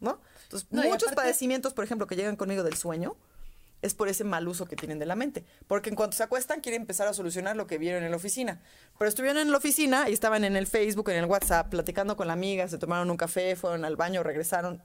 [0.00, 0.20] ¿no?
[0.44, 3.16] Entonces, No, muchos aparte- padecimientos, por ejemplo, que llegan conmigo del sueño,
[3.82, 5.44] es por ese mal uso que tienen de la mente.
[5.68, 8.60] Porque en cuanto se acuestan, quieren empezar a solucionar lo que vieron en la oficina.
[8.98, 12.26] Pero estuvieron en la oficina y estaban en el Facebook, en el WhatsApp, platicando con
[12.26, 14.82] la amiga, se tomaron un café, fueron al baño, regresaron.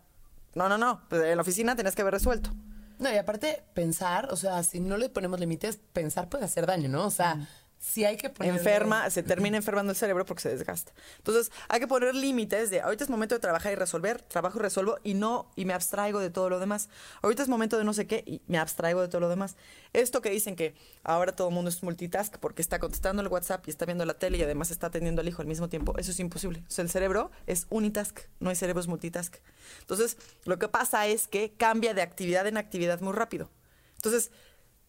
[0.53, 1.01] No, no, no.
[1.09, 2.51] Pues en la oficina tenías que haber resuelto.
[2.99, 6.89] No, y aparte, pensar, o sea, si no le ponemos límites, pensar puede hacer daño,
[6.89, 7.05] ¿no?
[7.05, 7.47] O sea,
[7.83, 8.55] sí hay que poner.
[8.55, 10.93] enferma, se termina enfermando el cerebro porque se desgasta.
[11.17, 14.61] Entonces, hay que poner límites de ahorita es momento de trabajar y resolver, trabajo y
[14.61, 16.87] resuelvo y no y me abstraigo de todo lo demás.
[17.21, 19.57] Ahorita es momento de no sé qué y me abstraigo de todo lo demás.
[19.91, 23.67] Esto que dicen que ahora todo el mundo es multitask porque está contestando el WhatsApp
[23.67, 26.11] y está viendo la tele y además está atendiendo al hijo al mismo tiempo, eso
[26.11, 26.63] es imposible.
[26.77, 29.35] El cerebro es unitask, no hay cerebro es multitask.
[29.81, 33.49] Entonces, lo que pasa es que cambia de actividad en actividad muy rápido.
[33.97, 34.31] Entonces,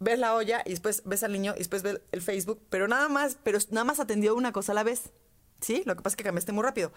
[0.05, 3.09] ves la olla y después ves al niño y después ves el Facebook, pero nada
[3.09, 5.11] más, pero nada más atendió una cosa a la vez.
[5.61, 5.83] ¿Sí?
[5.87, 6.93] Lo que pasa es que cambiaste muy rápido.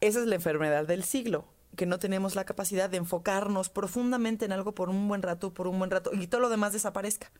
[0.00, 1.46] Esa es la enfermedad del siglo,
[1.76, 5.66] que no tenemos la capacidad de enfocarnos profundamente en algo por un buen rato, por
[5.66, 7.32] un buen rato, y todo lo demás desaparezca.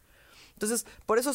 [0.55, 1.33] Entonces, por eso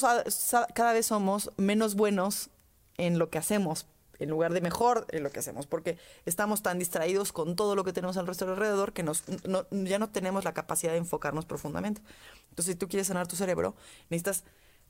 [0.74, 2.50] cada vez somos menos buenos
[2.97, 3.86] en lo que hacemos,
[4.21, 7.84] en lugar de mejor en lo que hacemos, porque estamos tan distraídos con todo lo
[7.84, 11.45] que tenemos al resto alrededor que nos, no- ya no tenemos la capacidad de enfocarnos
[11.45, 12.01] profundamente.
[12.49, 13.75] Entonces, si tú quieres sanar tu cerebro,
[14.10, 14.43] necesitas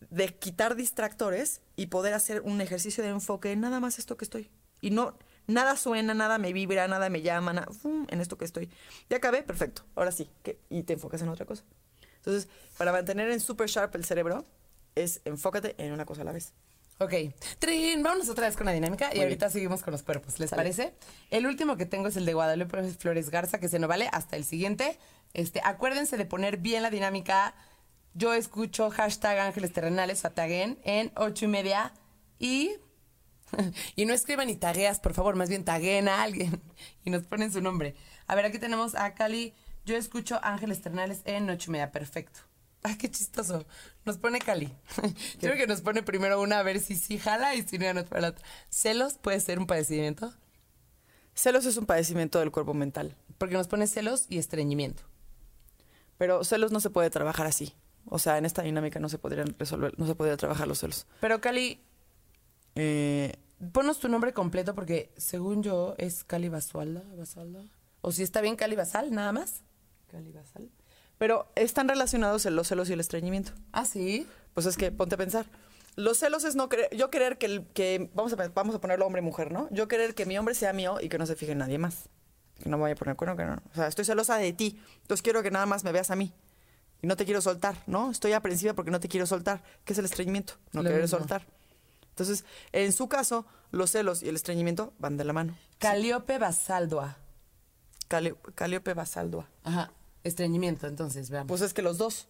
[0.10, 4.26] de quitar distractores y poder hacer un ejercicio de enfoque en nada más esto que
[4.26, 4.50] estoy.
[4.82, 5.16] Y no,
[5.48, 8.08] nada suena, nada me vibra, nada me llama, nada, ¡fum!
[8.10, 8.70] en esto que estoy.
[9.10, 9.84] Ya acabé, perfecto.
[9.96, 10.60] Ahora sí, ¿qué?
[10.70, 11.64] y te enfocas en otra cosa.
[12.18, 14.46] Entonces, para mantener en super sharp el cerebro,
[14.96, 16.54] es enfócate en una cosa a la vez.
[17.02, 17.14] Ok.
[17.58, 20.40] Trin, vámonos otra vez con la dinámica y ahorita seguimos con los cuerpos.
[20.40, 20.60] ¿Les Sale.
[20.60, 20.94] parece?
[21.32, 24.36] El último que tengo es el de Guadalupe Flores Garza, que se nos vale hasta
[24.36, 25.00] el siguiente.
[25.34, 27.56] Este, acuérdense de poner bien la dinámica.
[28.14, 31.92] Yo escucho hashtag Ángeles Terrenales, o taguen en ocho y media
[32.38, 32.76] y.
[33.96, 36.62] Y no escriban ni tagueas, por favor, más bien taguen a alguien
[37.04, 37.96] y nos ponen su nombre.
[38.28, 39.56] A ver, aquí tenemos a Cali.
[39.86, 41.92] Yo escucho Ángeles Terrenales en ocho y media.
[41.92, 42.42] Perfecto.
[42.84, 43.66] Ay, qué chistoso.
[44.06, 44.74] Nos pone Cali.
[45.40, 47.94] Creo que nos pone primero una a ver si sí jala y si no, ya
[47.94, 48.44] nos pone la otra.
[48.70, 50.34] ¿Celos puede ser un padecimiento?
[51.36, 55.04] Celos es un padecimiento del cuerpo mental, Porque nos pone celos y estreñimiento.
[56.18, 57.74] pero celos no se puede trabajar así.
[58.06, 61.06] O sea, en esta dinámica no se podrían resolver, no se podría trabajar los celos.
[61.20, 61.80] Pero Cali,
[62.76, 63.34] Eh,
[63.74, 67.64] ponos tu nombre completo porque según yo es Cali Basualda, Basalda.
[68.02, 69.62] O si está bien Cali Basal, nada más.
[70.10, 70.70] Cali Basal.
[71.22, 73.52] Pero están relacionados los celos y el estreñimiento.
[73.74, 74.26] Ah, sí.
[74.56, 75.46] Pues es que ponte a pensar.
[75.96, 79.06] Los celos es no querer, yo querer que, el, que vamos, a, vamos a ponerlo
[79.06, 79.68] hombre-mujer, ¿no?
[79.70, 82.10] Yo querer que mi hombre sea mío y que no se fije en nadie más.
[82.64, 83.54] Que no me vaya a poner cuerno, que no.
[83.72, 84.82] O sea, estoy celosa de ti.
[85.04, 86.34] Entonces quiero que nada más me veas a mí.
[87.04, 88.10] Y no te quiero soltar, ¿no?
[88.10, 89.62] Estoy aprensiva porque no te quiero soltar.
[89.86, 90.54] ¿Qué es el estreñimiento?
[90.72, 91.46] No Lo querer soltar.
[92.10, 95.56] Entonces, en su caso, los celos y el estreñimiento van de la mano.
[95.78, 97.18] Caliope Basaldua.
[98.10, 99.48] Calio- Caliope basaldua.
[99.64, 99.92] Ajá.
[100.24, 101.48] Estreñimiento, entonces, veamos.
[101.48, 102.28] Pues es que los dos.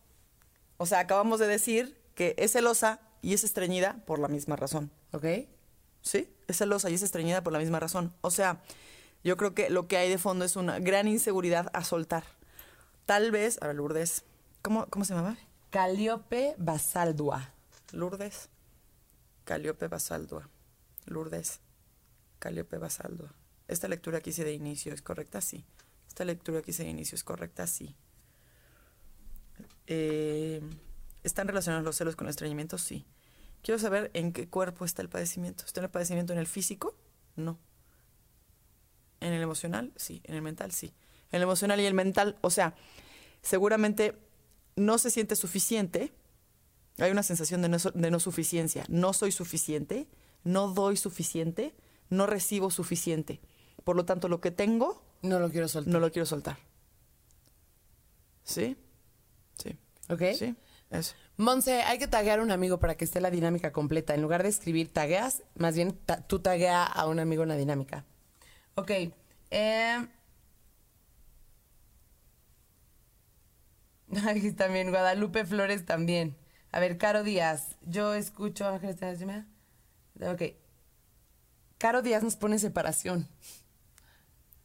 [0.77, 4.91] O sea, acabamos de decir que es celosa y es estreñida por la misma razón.
[5.11, 5.25] ¿Ok?
[6.01, 6.33] ¿Sí?
[6.47, 8.13] Es celosa y es estreñida por la misma razón.
[8.21, 8.61] O sea,
[9.23, 12.23] yo creo que lo que hay de fondo es una gran inseguridad a soltar.
[13.05, 14.23] Tal vez, a ver, Lourdes.
[14.61, 15.37] ¿Cómo, cómo se llama?
[15.69, 17.53] Caliope Basaldua.
[17.91, 18.49] Lourdes.
[19.43, 20.49] Caliope basaldua.
[21.05, 21.59] Lourdes.
[22.39, 23.33] Caliope basaldua.
[23.67, 25.65] Esta lectura que hice de inicio es correcta, sí.
[26.11, 27.95] Esta lectura que hice de inicio es correcta, sí.
[29.87, 30.61] Eh,
[31.23, 32.77] ¿Están relacionados los celos con el estreñimiento?
[32.77, 33.05] Sí.
[33.63, 35.63] Quiero saber en qué cuerpo está el padecimiento.
[35.65, 36.97] ¿Está el padecimiento en el físico?
[37.37, 37.57] No.
[39.21, 39.93] ¿En el emocional?
[39.95, 40.19] Sí.
[40.25, 40.73] ¿En el mental?
[40.73, 40.93] Sí.
[41.31, 42.75] En el emocional y el mental, o sea,
[43.41, 44.19] seguramente
[44.75, 46.11] no se siente suficiente.
[46.97, 48.83] Hay una sensación de no, de no suficiencia.
[48.89, 50.09] No soy suficiente,
[50.43, 51.73] no doy suficiente,
[52.09, 53.39] no recibo suficiente.
[53.85, 55.09] Por lo tanto, lo que tengo...
[55.21, 55.93] No lo quiero soltar.
[55.93, 56.57] No lo quiero soltar.
[58.43, 58.75] ¿Sí?
[59.57, 59.77] Sí.
[60.09, 60.21] ¿Ok?
[60.37, 60.55] Sí,
[60.89, 61.15] eso.
[61.37, 64.13] Monse, hay que taguear a un amigo para que esté la dinámica completa.
[64.13, 67.55] En lugar de escribir tagueas, más bien ta- tú taguea a un amigo en la
[67.55, 68.05] dinámica.
[68.75, 68.91] Ok.
[69.51, 70.07] eh,
[74.27, 76.37] Aquí también, Guadalupe Flores también.
[76.71, 77.77] A ver, Caro Díaz.
[77.81, 78.97] Yo escucho Ángeles.
[80.21, 80.41] Ok.
[81.77, 83.27] Caro Díaz nos pone separación.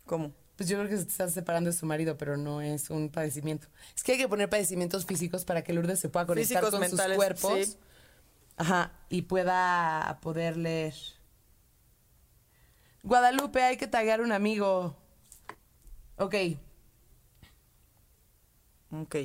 [0.05, 0.35] ¿Cómo?
[0.57, 3.69] Pues yo creo que se está separando de su marido, pero no es un padecimiento.
[3.95, 6.81] Es que hay que poner padecimientos físicos para que Lourdes se pueda conectar Físicos, con
[6.81, 7.67] mentales, sus cuerpos.
[7.69, 7.77] sí.
[8.57, 10.95] Ajá, y pueda poder leer.
[13.03, 14.97] Guadalupe, hay que taguear un amigo.
[16.17, 16.35] Ok,
[18.93, 19.17] Ok.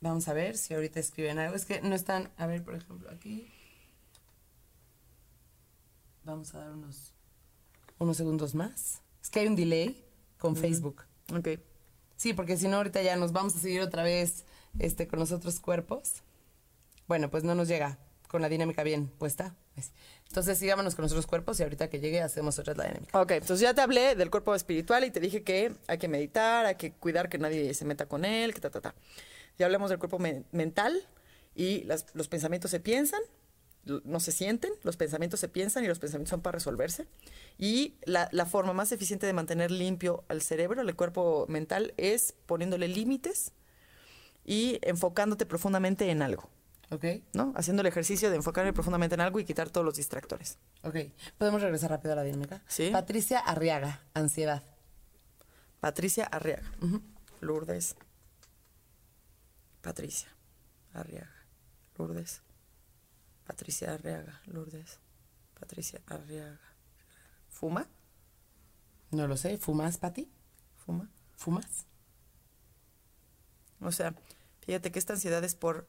[0.00, 1.56] vamos a ver si ahorita escriben algo.
[1.56, 3.52] Es que no están, a ver, por ejemplo, aquí.
[6.22, 7.12] Vamos a dar unos,
[7.98, 9.00] unos segundos más.
[9.22, 10.04] Es que hay un delay
[10.40, 11.04] con Facebook.
[11.32, 11.48] Ok.
[12.16, 14.44] Sí, porque si no ahorita ya nos vamos a seguir otra vez
[14.80, 16.22] este, con los otros cuerpos.
[17.06, 17.98] Bueno, pues no nos llega
[18.28, 19.54] con la dinámica bien puesta.
[19.74, 19.92] Pues,
[20.28, 23.20] Entonces sigámonos con nuestros cuerpos y ahorita que llegue hacemos otra la dinámica.
[23.20, 26.66] Ok, entonces ya te hablé del cuerpo espiritual y te dije que hay que meditar,
[26.66, 28.94] hay que cuidar que nadie se meta con él, que ta, ta, ta.
[29.58, 31.00] Ya hablamos del cuerpo men- mental
[31.54, 33.20] y las- los pensamientos se piensan,
[33.84, 37.06] no se sienten, los pensamientos se piensan y los pensamientos son para resolverse.
[37.58, 42.34] Y la, la forma más eficiente de mantener limpio al cerebro, el cuerpo mental, es
[42.46, 43.52] poniéndole límites
[44.44, 46.50] y enfocándote profundamente en algo,
[46.90, 47.04] ¿Ok?
[47.34, 47.52] ¿no?
[47.56, 50.58] Haciendo el ejercicio de enfocarme profundamente en algo y quitar todos los distractores.
[50.82, 50.96] Ok.
[51.38, 52.62] ¿Podemos regresar rápido a la dinámica?
[52.66, 52.90] Sí.
[52.90, 54.62] Patricia Arriaga, ansiedad.
[55.80, 56.70] Patricia Arriaga.
[57.40, 57.96] Lourdes.
[59.80, 60.28] Patricia
[60.92, 61.46] Arriaga.
[61.96, 62.42] Lourdes.
[63.50, 64.40] Patricia Arriaga.
[64.46, 65.00] Lourdes.
[65.58, 66.60] Patricia Arriaga.
[67.48, 67.88] ¿Fuma?
[69.10, 69.58] No lo sé.
[69.58, 70.30] ¿Fumas, Pati?
[70.76, 71.10] ¿Fuma?
[71.34, 71.84] ¿Fumas?
[73.80, 74.14] O sea,
[74.60, 75.88] fíjate que esta ansiedad es por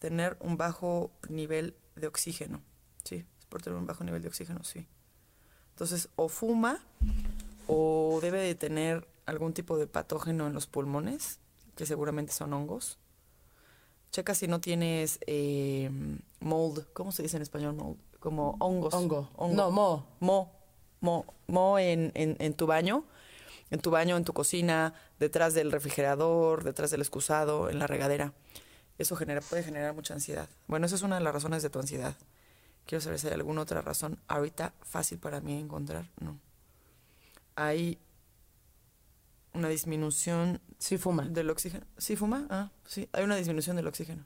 [0.00, 2.60] tener un bajo nivel de oxígeno.
[3.04, 4.86] Sí, es por tener un bajo nivel de oxígeno, sí.
[5.70, 6.78] Entonces, o fuma
[7.68, 11.40] o debe de tener algún tipo de patógeno en los pulmones,
[11.74, 12.98] que seguramente son hongos.
[14.10, 15.90] Checa si no tienes eh,
[16.40, 16.86] mold.
[16.92, 17.98] ¿Cómo se dice en español mold?
[18.20, 18.94] Como hongos.
[18.94, 19.30] Hongo.
[19.54, 20.06] No, mo.
[20.20, 20.52] Mo.
[21.00, 21.24] Mo.
[21.46, 23.04] Mo en, en, en tu baño.
[23.70, 28.32] En tu baño, en tu cocina, detrás del refrigerador, detrás del excusado, en la regadera.
[28.96, 30.48] Eso genera, puede generar mucha ansiedad.
[30.66, 32.16] Bueno, esa es una de las razones de tu ansiedad.
[32.86, 34.18] Quiero saber si hay alguna otra razón.
[34.26, 36.10] Ahorita fácil para mí encontrar.
[36.18, 36.40] No.
[37.54, 37.98] Hay
[39.54, 41.24] una disminución Sí, fuma.
[41.28, 41.86] del oxígeno.
[41.96, 42.46] ¿Sí fuma?
[42.50, 43.08] Ah, sí.
[43.12, 44.24] Hay una disminución del oxígeno.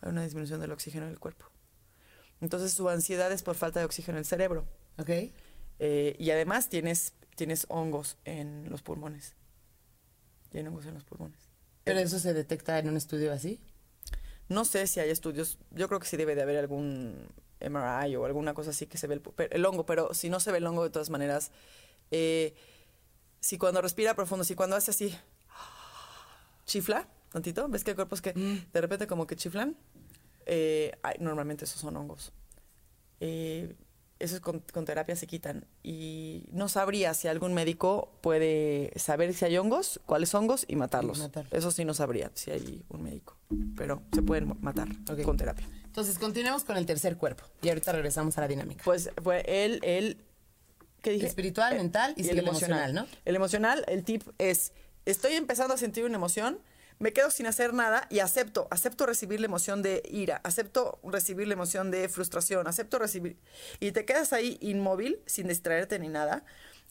[0.00, 1.46] Hay una disminución del oxígeno en el cuerpo.
[2.40, 4.66] Entonces su ansiedad es por falta de oxígeno en el cerebro.
[4.98, 5.10] ¿Ok?
[5.78, 9.34] Eh, y además tienes, tienes hongos en los pulmones.
[10.50, 11.38] Tiene hongos en los pulmones.
[11.84, 13.60] ¿Pero eso se detecta en un estudio así?
[14.48, 17.26] No sé si hay estudios, yo creo que sí debe de haber algún
[17.60, 20.52] MRI o alguna cosa así que se ve el, el hongo, pero si no se
[20.52, 21.50] ve el hongo de todas maneras,
[22.10, 22.54] eh,
[23.46, 25.16] si cuando respira profundo, si cuando hace así,
[26.64, 29.76] chifla tantito, ¿ves que hay cuerpos que de repente como que chiflan?
[30.46, 32.32] Eh, ay, normalmente esos son hongos.
[33.20, 33.76] Eh,
[34.18, 35.64] esos con, con terapia se quitan.
[35.84, 41.20] Y no sabría si algún médico puede saber si hay hongos, cuáles hongos y matarlos.
[41.20, 41.46] Y.
[41.52, 43.36] Eso sí no sabría si hay un médico.
[43.76, 44.88] Pero se pueden matar
[45.24, 45.68] con terapia.
[45.84, 47.44] Entonces, continuemos con el tercer cuerpo.
[47.62, 48.82] Y ahorita regresamos a la dinámica.
[48.84, 50.25] Pues, pues él, él,
[51.06, 51.26] ¿qué dije?
[51.26, 53.06] Espiritual, Eh, mental y sigue el emocional, ¿no?
[53.24, 54.72] El emocional, el tip es,
[55.04, 56.58] estoy empezando a sentir una emoción,
[56.98, 61.46] me quedo sin hacer nada y acepto, acepto recibir la emoción de ira, acepto recibir
[61.46, 63.36] la emoción de frustración, acepto recibir...
[63.78, 66.44] Y te quedas ahí inmóvil, sin distraerte ni nada.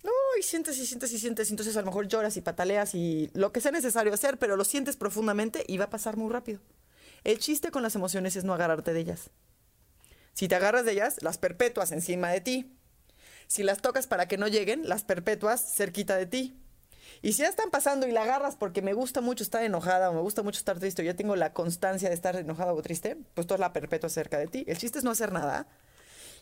[0.03, 3.51] Uy, sientes y sientes y sientes, entonces a lo mejor lloras y pataleas y lo
[3.51, 6.61] que sea necesario hacer, pero lo sientes profundamente y va a pasar muy rápido.
[7.25, 9.29] El chiste con las emociones es no agarrarte de ellas.
[10.33, 12.71] Si te agarras de ellas, las perpetuas encima de ti.
[13.47, 16.59] Si las tocas para que no lleguen, las perpetuas cerquita de ti.
[17.21, 20.13] Y si ya están pasando y la agarras porque me gusta mucho estar enojada o
[20.13, 23.17] me gusta mucho estar triste o ya tengo la constancia de estar enojada o triste,
[23.33, 24.63] pues tú la perpetua cerca de ti.
[24.67, 25.67] El chiste es no hacer nada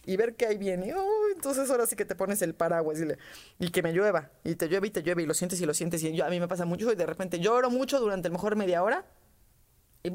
[0.05, 0.51] y ver que.
[0.53, 3.17] Y uy, entonces ahora sí que te pones el paraguas y, le-
[3.59, 4.31] y que me llueva.
[4.43, 6.03] Y te llueve y te llueve y lo sientes y lo sientes.
[6.03, 8.55] Y yo, a mí me pasa mucho y de repente lloro mucho durante lo mejor
[8.55, 9.05] media hora.
[10.03, 10.11] Y.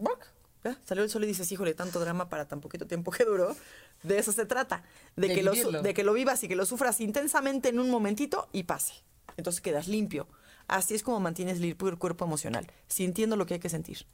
[0.64, 3.54] ya, salió el sol y dices, híjole, tanto drama para tan poquito tiempo que duró.
[4.02, 4.82] De eso se trata.
[5.16, 7.90] De, De que, lo, de que lo vivas y que lo sufras intensamente en un
[7.90, 8.94] momentito y pase.
[9.36, 10.28] Entonces quedas limpio.
[10.68, 14.06] Así es como mantienes limpio el cuerpo emocional, sintiendo lo que hay que sentir.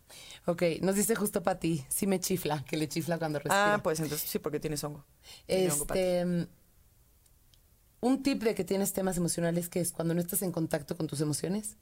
[0.47, 3.75] Ok, nos dice justo Pati, sí me chifla, que le chifla cuando respira.
[3.75, 5.05] Ah, pues entonces sí, porque tienes hongo.
[5.47, 5.83] Tiene hongo.
[5.83, 6.47] Este, mm,
[8.03, 11.09] un tip de que tienes temas emocionales que es cuando no estás en contacto con
[11.09, 11.77] tus emociones.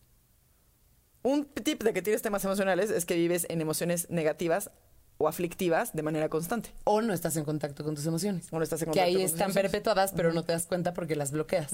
[1.23, 4.71] Un tip de que tienes temas emocionales es que vives en emociones negativas
[5.19, 6.75] o aflictivas de manera constante.
[6.85, 8.49] O no estás en contacto con tus emociones.
[8.51, 10.67] O no estás en que contacto ahí con tus están perpetuadas, pero no te das
[10.67, 11.73] cuenta porque las bloqueas.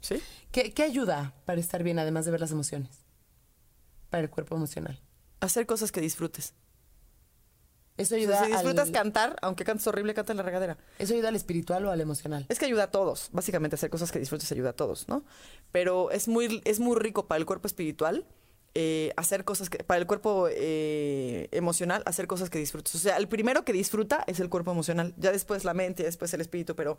[0.00, 0.22] ¿Sí?
[0.50, 3.04] ¿Qué, qué ayuda para estar bien, además de ver las emociones?
[4.10, 5.00] Para el cuerpo emocional.
[5.40, 6.54] Hacer cosas que disfrutes.
[7.96, 10.76] Eso O sea, ayuda, si disfrutas al, cantar, aunque cantes horrible, canta en la regadera.
[10.98, 12.44] eso ayuda al espiritual o al emocional.
[12.48, 13.28] Es que ayuda a todos.
[13.32, 15.24] Básicamente hacer cosas que disfrutes ayuda a todos, ¿no?
[15.70, 18.26] Pero es muy, es muy rico para el cuerpo espiritual
[18.76, 22.96] eh, hacer cosas que, para el cuerpo eh, emocional, hacer cosas que disfrutes.
[22.96, 25.14] O sea, el primero que disfruta es el cuerpo emocional.
[25.16, 26.98] Ya después la mente, ya después el espíritu, pero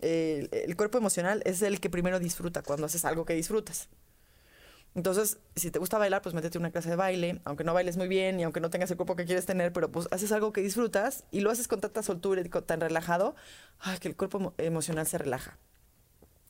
[0.00, 3.88] eh, el, el cuerpo emocional es el que primero disfruta cuando haces algo que disfrutas.
[4.98, 8.08] Entonces, si te gusta bailar, pues métete una clase de baile, aunque no bailes muy
[8.08, 10.60] bien y aunque no tengas el cuerpo que quieres tener, pero pues haces algo que
[10.60, 13.36] disfrutas y lo haces con tanta soltura y con- tan relajado,
[13.78, 15.56] ay, que el cuerpo emo- emocional se relaja.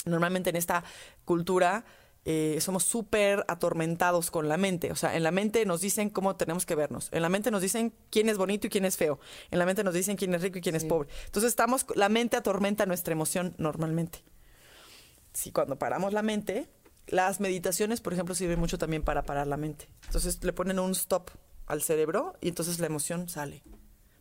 [0.07, 0.83] Normalmente en esta
[1.27, 1.85] cultura
[2.25, 4.93] eh, somos súper atormentados con la mente.
[4.93, 7.11] O sea, en la mente nos dicen cómo tenemos que vernos.
[7.13, 9.21] En la mente nos dicen quién es bonito y quién es feo.
[9.51, 11.11] En la mente nos dicen quién es rico y quién es pobre.
[11.27, 14.21] Entonces estamos, la mente atormenta nuestra emoción normalmente
[15.35, 16.69] si cuando paramos la mente,
[17.09, 19.89] las meditaciones, por ejemplo, sirven mucho también para parar la mente.
[20.07, 21.31] Entonces le ponen un stop
[21.67, 23.63] al cerebro y entonces la emoción sale.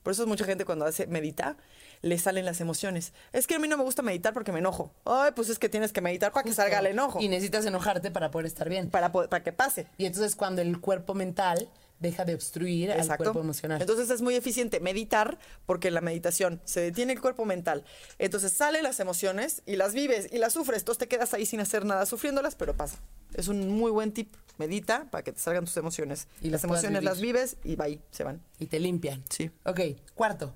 [0.04, 1.58] Por eso mucha gente cuando hace medita,
[2.02, 3.14] le salen las emociones.
[3.34, 4.94] Es que a mí no me gusta meditar porque me enojo.
[5.04, 7.20] Ay, pues es que tienes que meditar para que salga el enojo.
[7.20, 8.90] Y necesitas enojarte para poder estar bien.
[8.90, 9.88] Para, para que pase.
[9.98, 11.70] Y entonces cuando el cuerpo mental
[12.00, 13.26] deja de obstruir al Exacto.
[13.26, 13.82] cuerpo emocional.
[13.82, 17.84] Entonces es muy eficiente meditar porque en la meditación se detiene el cuerpo mental.
[18.20, 20.80] Entonces salen las emociones y las vives y las sufres.
[20.82, 22.98] Entonces te quedas ahí sin hacer nada sufriéndolas, pero pasa.
[23.34, 24.34] Es un muy buen tip.
[24.58, 26.28] Medita para que te salgan tus emociones.
[26.42, 28.42] Y las emociones las vives y bye, se van.
[28.58, 29.24] y te limpian.
[29.30, 29.52] Sí.
[29.66, 29.82] Ok,
[30.16, 30.54] cuarto.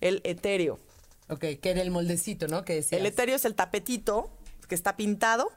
[0.00, 0.78] El etéreo.
[1.28, 2.64] Ok, que era el moldecito, ¿no?
[2.64, 2.98] Que decías.
[2.98, 4.30] El etéreo es el tapetito
[4.68, 5.52] que está pintado,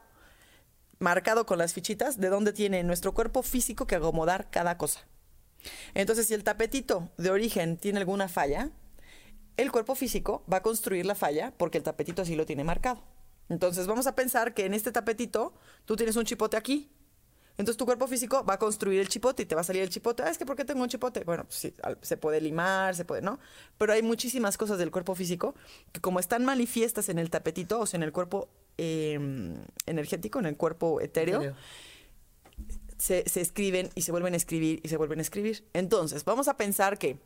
[1.03, 5.01] marcado con las fichitas de dónde tiene nuestro cuerpo físico que acomodar cada cosa.
[5.93, 8.71] Entonces, si el tapetito de origen tiene alguna falla,
[9.57, 13.03] el cuerpo físico va a construir la falla porque el tapetito así lo tiene marcado.
[13.49, 15.53] Entonces, vamos a pensar que en este tapetito
[15.85, 16.89] tú tienes un chipote aquí.
[17.55, 19.89] Entonces tu cuerpo físico va a construir el chipote y te va a salir el
[19.89, 20.23] chipote.
[20.23, 21.23] Ah, es que ¿por qué tengo un chipote?
[21.23, 23.39] Bueno, pues sí, se puede limar, se puede, ¿no?
[23.77, 25.53] Pero hay muchísimas cosas del cuerpo físico
[25.91, 29.19] que como están manifiestas en el tapetito, o sea, en el cuerpo eh,
[29.86, 31.55] energético, en el cuerpo etéreo, Etéreo.
[32.97, 35.65] se, se escriben y se vuelven a escribir y se vuelven a escribir.
[35.74, 37.17] Entonces, vamos a pensar que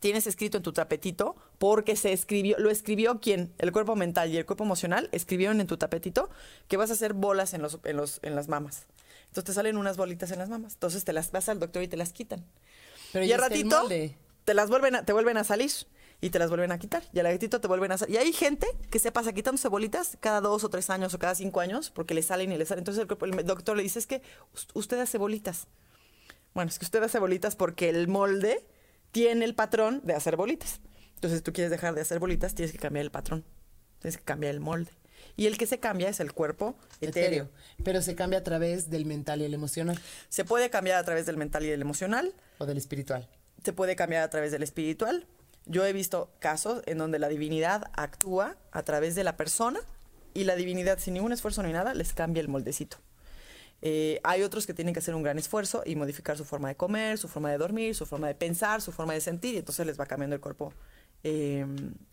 [0.00, 4.36] tienes escrito en tu tapetito porque se escribió, lo escribió quién, el cuerpo mental y
[4.36, 6.30] el cuerpo emocional escribieron en tu tapetito
[6.68, 8.86] que vas a hacer bolas en, los, en, los, en las mamas.
[9.26, 10.74] Entonces te salen unas bolitas en las mamas.
[10.74, 12.44] Entonces te las vas al doctor y te las quitan.
[13.12, 13.88] Pero y al ratito
[14.44, 15.70] te las vuelven a, te vuelven a salir
[16.24, 17.02] y te las vuelven a quitar.
[17.12, 18.14] Y al ratito te vuelven a salir.
[18.14, 21.34] Y hay gente que se pasa quitándose bolitas cada dos o tres años o cada
[21.34, 22.80] cinco años porque le salen y le salen.
[22.80, 24.22] Entonces el, doctor le dice es que
[24.54, 25.66] us- usted hace bolitas.
[26.54, 28.66] Bueno, es que usted hace bolitas porque el molde
[29.12, 30.80] tiene el patrón de hacer bolitas.
[31.16, 33.44] Entonces, si tú quieres dejar de hacer bolitas, tienes que cambiar el patrón.
[34.00, 34.90] Tienes que cambiar el molde.
[35.36, 37.44] Y el que se cambia es el cuerpo etéreo.
[37.44, 37.50] Etéreo.
[37.84, 39.98] Pero se cambia a través del mental y el emocional.
[40.28, 42.32] Se puede cambiar a través del mental y del emocional.
[42.58, 43.28] O del espiritual.
[43.64, 45.26] Se puede cambiar a través del espiritual.
[45.66, 49.80] Yo he visto casos en donde la divinidad actúa a través de la persona
[50.34, 52.98] y la divinidad, sin ningún esfuerzo ni nada, les cambia el moldecito.
[53.86, 56.74] Eh, hay otros que tienen que hacer un gran esfuerzo y modificar su forma de
[56.74, 59.86] comer, su forma de dormir, su forma de pensar, su forma de sentir, y entonces
[59.86, 60.72] les va cambiando el cuerpo,
[61.22, 61.66] eh,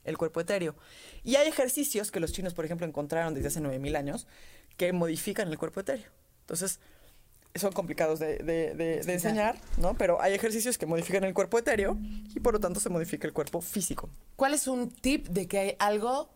[0.04, 0.76] el cuerpo etéreo.
[1.24, 4.28] Y hay ejercicios que los chinos, por ejemplo, encontraron desde hace 9000 años
[4.78, 6.10] que modifican el cuerpo etéreo.
[6.42, 6.80] Entonces,
[7.56, 9.94] son complicados de, de- de- de enseñar, ¿no?
[9.96, 11.98] Pero hay ejercicios que modifican el cuerpo etéreo
[12.34, 14.10] y por lo tanto se modifica el cuerpo físico.
[14.36, 16.30] ¿Cuál es un tip de que hay algo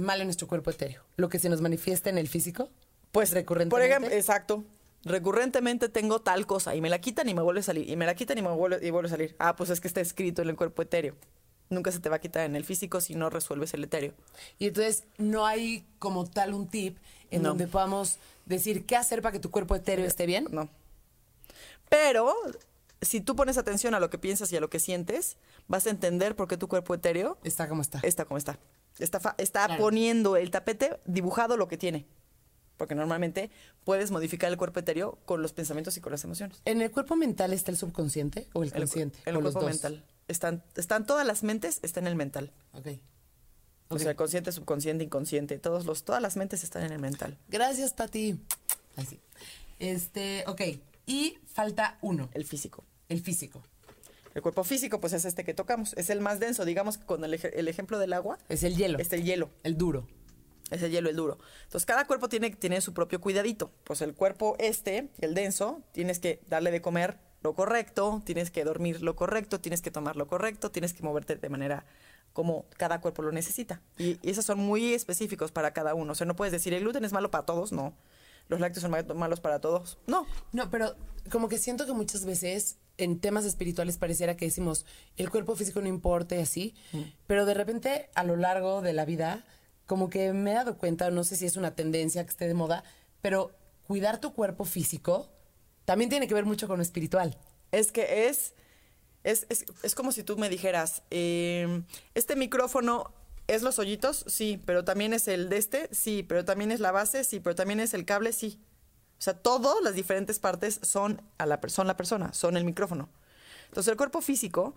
[0.00, 1.02] mal en nuestro cuerpo etéreo?
[1.16, 2.68] Lo que se nos manifiesta en el físico.
[3.12, 3.88] Pues Por recurrentemente.
[3.88, 4.64] ejemplo, exacto.
[5.04, 7.88] Recurrentemente tengo tal cosa y me la quitan y me vuelve a salir.
[7.88, 9.36] Y me la quitan y me vuelve, y vuelve a salir.
[9.38, 11.14] Ah, pues es que está escrito en el cuerpo etéreo.
[11.70, 14.14] Nunca se te va a quitar en el físico si no resuelves el etéreo.
[14.58, 16.98] Y entonces no hay como tal un tip
[17.30, 17.50] en No.
[17.50, 20.46] donde podamos decir qué hacer para que tu cuerpo etéreo esté bien.
[20.50, 20.70] No.
[21.88, 22.34] Pero
[23.00, 25.36] si tú pones atención a lo que piensas y a lo que sientes,
[25.68, 28.00] vas a entender por qué tu cuerpo etéreo Está como está.
[28.02, 28.58] está como está.
[28.98, 29.82] Está, está Claro.
[29.82, 32.06] poniendo el tapete dibujado lo que tiene.
[32.78, 33.50] Porque normalmente
[33.84, 36.60] puedes modificar el cuerpo etéreo con los pensamientos y con las emociones.
[36.64, 39.18] ¿En el cuerpo mental está el subconsciente o el El consciente?
[39.24, 39.70] El, o los cuerpo dos?
[39.82, 40.04] mental.
[40.28, 42.52] Están, están todas las mentes, está en el mental.
[42.72, 42.88] Ok.
[43.88, 44.00] O Ok.
[44.00, 47.38] sea, el consciente, subconsciente, inconsciente, todos los, todas las mentes están en el mental.
[47.48, 48.38] Gracias, Pati.
[48.96, 49.20] Ay, sí.
[49.78, 50.60] Este, ok.
[51.06, 52.84] Y falta uno, El físico.
[53.08, 53.62] el físico.
[54.34, 55.94] El cuerpo físico, pues es este que tocamos.
[55.94, 56.64] Es el más denso.
[56.64, 58.98] Digamos que con el, ej- el ejemplo del agua, Es el hielo.
[58.98, 59.48] es el hielo.
[59.62, 60.06] El duro.
[60.70, 61.38] Es el hielo, el duro.
[61.64, 63.70] Entonces, cada cuerpo tiene, tiene su propio cuidadito.
[63.84, 68.64] Pues el cuerpo este, el denso, tienes que darle de comer lo correcto, tienes que
[68.64, 71.86] dormir lo correcto, tienes que tomar lo correcto, tienes que moverte de manera
[72.36, 73.80] como cada cuerpo lo necesita.
[73.96, 76.12] Y, y esos son muy específicos para cada uno.
[76.12, 77.94] O sea, no puedes decir, el gluten es malo para todos, no.
[78.48, 80.26] Los lácteos son ma- malos para todos, no.
[80.52, 80.94] No, pero
[81.32, 84.84] como que siento que muchas veces en temas espirituales pareciera que decimos
[85.16, 86.74] el cuerpo físico no importa y así,
[87.26, 89.44] pero de repente a lo largo de la vida,
[89.86, 92.54] como que me he dado cuenta, no sé si es una tendencia que esté de
[92.54, 92.84] moda,
[93.22, 93.50] pero
[93.86, 95.28] cuidar tu cuerpo físico
[95.86, 97.38] también tiene que ver mucho con lo espiritual.
[97.72, 98.54] Es que es,
[99.26, 101.82] es, es, es como si tú me dijeras, eh,
[102.14, 103.12] este micrófono
[103.48, 106.92] es los hoyitos, sí, pero también es el de este, sí, pero también es la
[106.92, 108.60] base, sí, pero también es el cable, sí.
[109.18, 113.08] O sea, todas las diferentes partes son, a la, son la persona, son el micrófono.
[113.68, 114.76] Entonces el cuerpo físico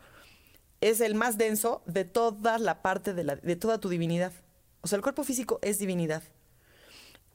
[0.82, 4.34] es el más denso de toda la parte de, la, de toda tu divinidad.
[4.82, 6.24] O sea, el cuerpo físico es divinidad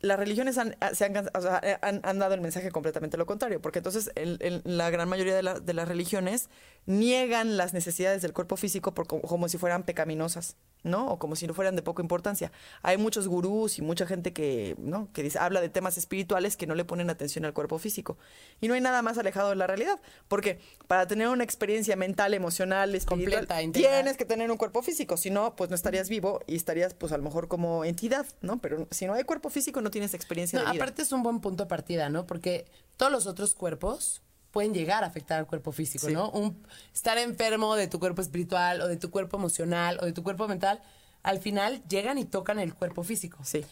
[0.05, 2.71] las religiones han, ah, se han, can- o sea, eh, han, han dado el mensaje
[2.71, 6.49] completamente lo contrario, porque entonces el- el- la gran mayoría de, la- de las religiones
[6.87, 11.09] niegan las necesidades del cuerpo físico por, como, como si fueran pecaminosas, ¿no?
[11.09, 12.53] O como si no fueran de poca importancia.
[12.83, 15.11] Hay muchos gurús y mucha gente que, ¿no?
[15.13, 18.19] que dice, habla de temas espirituales que no le ponen atención al cuerpo físico.
[18.61, 19.99] Y no hay nada más alejado de la realidad,
[20.29, 25.17] porque para tener una experiencia mental, emocional, espiritual, Completa, tienes que tener un cuerpo físico,
[25.17, 28.59] si no, pues no estarías vivo y estarías pues a lo mejor como entidad, ¿no?
[28.61, 30.83] Pero si no hay cuerpo físico no tienes experiencia No, de vida.
[30.83, 32.27] aparte es un buen punto de partida, ¿no?
[32.27, 32.67] Porque
[32.97, 34.21] todos los otros cuerpos
[34.51, 36.13] pueden llegar a afectar al cuerpo físico, Sí.
[36.13, 36.31] ¿no?
[36.31, 40.23] Un, estar enfermo de tu cuerpo espiritual o de tu cuerpo emocional o de tu
[40.23, 40.83] cuerpo mental,
[41.23, 43.39] al final llegan y tocan el cuerpo físico.
[43.45, 43.65] Sí.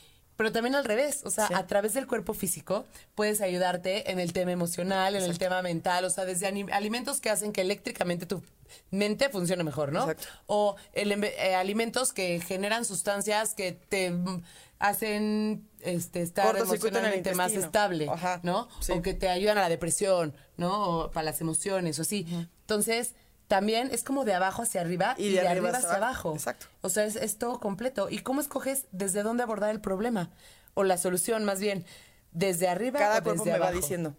[0.42, 1.54] Pero también al revés, o sea, Sí.
[1.54, 2.84] a través del cuerpo físico
[3.14, 7.30] puedes ayudarte en el tema emocional, en el tema mental, o sea, desde alimentos que
[7.30, 8.42] hacen que eléctricamente tu
[8.90, 10.00] mente funcione mejor, ¿no?
[10.10, 10.26] Exacto.
[10.46, 14.42] O el embe- eh, alimentos que generan sustancias que te mm,
[14.80, 18.68] hacen este, estar emocionalmente más estable, Ajá, ¿no?
[18.80, 18.90] sí.
[18.90, 20.72] O que te ayudan a la depresión, ¿no?
[21.04, 22.26] O para las emociones, o así.
[22.62, 23.14] Entonces,
[23.52, 26.32] también es como de abajo hacia arriba y, de, arriba, hacia abajo.
[26.32, 26.68] Exacto.
[26.80, 28.08] O sea, es, es todo completo.
[28.08, 30.30] ¿Y cómo escoges desde dónde abordar el problema?
[30.72, 31.84] O la solución, más bien.
[32.30, 34.16] ¿Desde arriba Cada o cuerpo desde me va diciendo.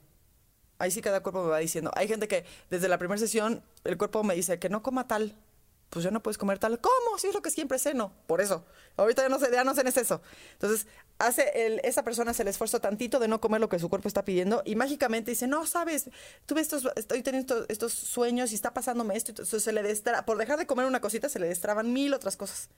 [0.77, 1.89] Ahí sí cada cuerpo me va diciendo.
[1.95, 5.35] Hay gente que desde la primera sesión el cuerpo me dice que no coma tal.
[5.93, 6.79] Pues ya no puedes comer tal.
[6.79, 7.19] ¿Cómo?
[7.19, 8.11] Si es lo que siempre ceno.
[8.25, 8.65] Por eso.
[8.97, 10.21] Ahorita ya no sé, ya no sé es eso.
[10.53, 10.87] Entonces,
[11.19, 14.07] hace el- esa persona hace el esfuerzo tantito de no comer lo que su cuerpo
[14.07, 16.09] está pidiendo y mágicamente dice, no, sabes,
[16.47, 19.31] tuve estos, estoy teniendo estos, estos sueños y está pasándome esto.
[19.31, 22.37] Entonces se le destra, por dejar de comer una cosita se le destraban mil otras
[22.37, 22.69] cosas.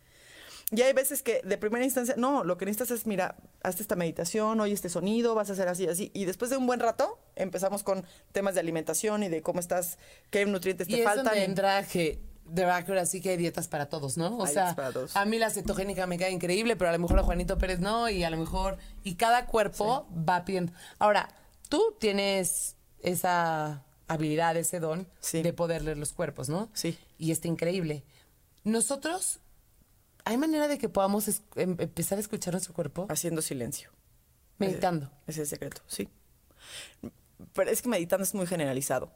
[0.71, 3.95] Y hay veces que de primera instancia, no, lo que necesitas es, mira, hazte esta
[3.95, 6.09] meditación, oye este sonido, vas a hacer así, así.
[6.13, 9.99] Y después de un buen rato, empezamos con temas de alimentación y de cómo estás,
[10.31, 11.25] qué nutrientes Y te es faltan.
[11.25, 14.37] donde y- entra que de verdad que ahora sí que hay dietas para todos, ¿no?
[14.37, 14.75] O Hay sea,
[15.15, 18.09] a mí la cetogénica me queda increíble, pero a lo mejor a Juanito Pérez no,
[18.09, 20.71] y a lo mejor, y cada cuerpo va pidiendo.
[20.99, 21.29] Ahora,
[21.69, 25.41] tú tienes esa habilidad, ese don Sí.
[25.41, 26.69] de poder leer los cuerpos, ¿no?
[26.73, 26.97] Sí.
[27.17, 28.03] Y está increíble.
[28.63, 29.39] Nosotros,
[30.23, 33.07] ¿hay manera de que podamos em- empezar a escuchar nuestro cuerpo?
[33.09, 33.89] Haciendo silencio.
[34.57, 35.11] Meditando.
[35.27, 36.07] Ese es el secreto, sí.
[37.53, 39.11] Pero es que meditando es muy generalizado.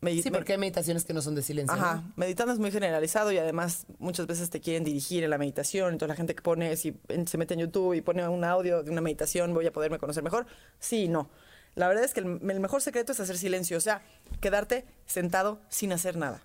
[0.00, 1.74] Medi- Sí, porque hay meditaciones que no son de silencio.
[1.76, 1.82] ¿no?
[1.82, 5.92] Ajá, meditando es muy generalizado y además muchas veces te quieren dirigir en la meditación.
[5.92, 8.90] Entonces la gente que pone, si se mete en YouTube y pone un audio de
[8.92, 10.46] una meditación, voy a poderme conocer mejor.
[10.78, 11.30] Sí, no.
[11.74, 14.02] La verdad es que el, el mejor secreto es hacer silencio, o sea,
[14.40, 16.42] quedarte sentado sin hacer nada.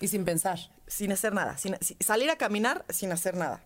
[0.00, 0.58] Y sin pensar.
[0.88, 1.56] Sin hacer nada.
[1.56, 3.62] Sin, si- salir a caminar sin hacer nada.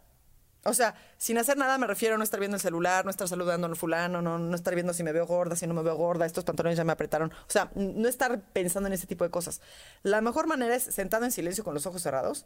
[0.65, 3.29] O sea, sin hacer nada me refiero a no estar viendo el celular, no estar
[3.29, 5.97] saludando al fulano, no, no estar viendo si me veo gorda, si no me veo
[5.97, 7.31] gorda, estos pantalones ya me apretaron.
[7.31, 9.61] O sea, no estar pensando en ese tipo de cosas.
[10.03, 12.45] La mejor manera es sentado en silencio con los ojos cerrados,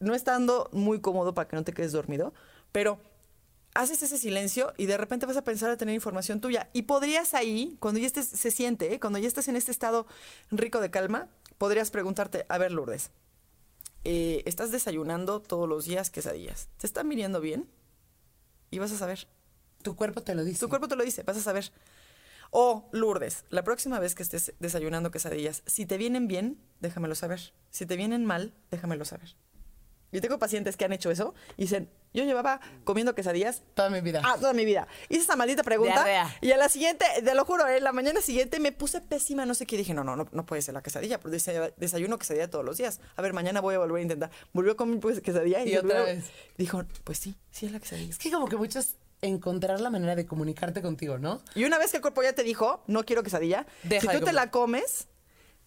[0.00, 2.32] no estando muy cómodo para que no te quedes dormido,
[2.72, 2.98] pero
[3.74, 6.68] haces ese silencio y de repente vas a pensar a tener información tuya.
[6.72, 9.00] Y podrías ahí, cuando ya se siente, ¿eh?
[9.00, 10.06] cuando ya estés en este estado
[10.50, 11.28] rico de calma,
[11.58, 13.10] podrías preguntarte, a ver, Lourdes,
[14.04, 16.68] eh, estás desayunando todos los días quesadillas.
[16.76, 17.68] ¿Te están viniendo bien?
[18.70, 19.28] Y vas a saber.
[19.82, 20.60] Tu cuerpo te lo dice.
[20.60, 21.72] Tu cuerpo te lo dice, vas a saber.
[22.50, 27.54] O Lourdes, la próxima vez que estés desayunando quesadillas, si te vienen bien, déjamelo saber.
[27.70, 29.36] Si te vienen mal, déjamelo saber.
[30.12, 34.02] Yo tengo pacientes que han hecho eso y dicen, yo llevaba comiendo quesadillas Toda mi
[34.02, 34.20] vida.
[34.22, 34.86] Ah, toda mi vida.
[35.08, 35.94] Hice esa maldita pregunta.
[35.94, 36.36] Diarrea.
[36.42, 39.54] Y a la siguiente, te lo juro, en la mañana siguiente me puse pésima, no
[39.54, 39.76] sé qué.
[39.78, 42.76] Dije, no, no, no, no puede ser la quesadilla, pero desa- desayuno quesadilla todos los
[42.76, 43.00] días.
[43.16, 44.30] A ver, mañana voy a volver a intentar.
[44.52, 46.24] Volvió a comer pues, quesadilla y, Y otra vez.
[46.58, 48.10] Dijo, pues sí, sí es la quesadilla.
[48.10, 51.40] Es que como que muchos encontrar la manera de comunicarte contigo, ¿no?
[51.54, 54.24] Y una vez que el cuerpo ya te dijo, no quiero quesadilla, Deja si tú
[54.26, 55.06] te la comes,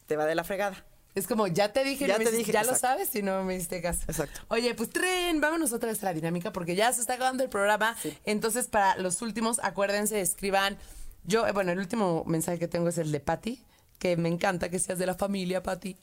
[0.05, 0.85] te va de la fregada.
[1.15, 3.55] Es como, ya te dije, Ya no te dije, ya lo sabes y no me
[3.55, 4.01] hiciste caso.
[4.07, 4.41] Exacto.
[4.49, 7.49] Oye, pues tren, vámonos otra vez a la dinámica porque ya se está acabando el
[7.49, 7.95] programa.
[8.25, 10.77] Entonces, para los últimos, acuérdense, escriban.
[11.23, 13.63] Yo, eh, bueno, el último mensaje que tengo es el de Patty,
[13.97, 15.95] que me encanta que seas de la familia, Patty.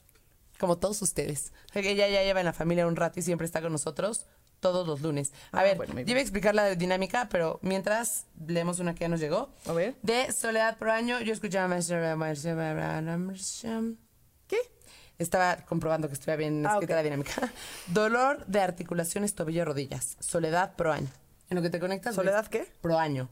[0.59, 1.51] Como todos ustedes.
[1.69, 3.71] O sea, que ella ya lleva en la familia un rato y siempre está con
[3.71, 4.25] nosotros
[4.59, 5.31] todos los lunes.
[5.51, 9.01] A Ah, ver, bueno, yo iba a explicar la dinámica, pero mientras leemos una que
[9.01, 9.53] ya nos llegó.
[9.67, 9.95] A ver.
[10.01, 11.75] De Soledad por año, yo escuchaba...
[15.19, 17.51] Estaba comprobando que estuviera bien Ah, escrita la dinámica.
[17.87, 20.17] Dolor de articulaciones tobillo-rodillas.
[20.19, 21.09] Soledad pro año.
[21.49, 22.15] En lo que te conectas.
[22.15, 22.67] ¿Soledad qué?
[22.81, 23.29] Pro año.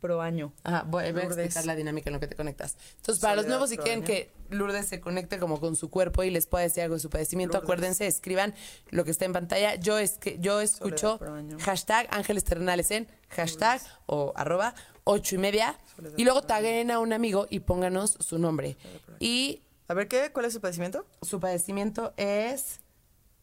[0.00, 0.52] Pro año.
[0.64, 2.76] Ajá, voy, voy a explicar la dinámica en lo que te conectas.
[2.96, 4.06] Entonces, para los nuevos, si quieren año.
[4.06, 7.08] que Lourdes se conecte como con su cuerpo y les pueda decir algo de su
[7.08, 7.64] padecimiento, Lourdes.
[7.64, 8.52] acuérdense, escriban
[8.90, 9.76] lo que está en pantalla.
[9.76, 11.20] Yo es que yo escucho
[11.60, 15.78] hashtag Ángeles Terrenales en hashtag o arroba ocho y media.
[15.94, 18.76] Soledad Y luego taguen a un amigo y pónganos su nombre.
[19.20, 20.30] Y A ver, ¿qué?
[20.32, 21.06] ¿Cuál es su padecimiento?
[21.22, 22.80] su padecimiento es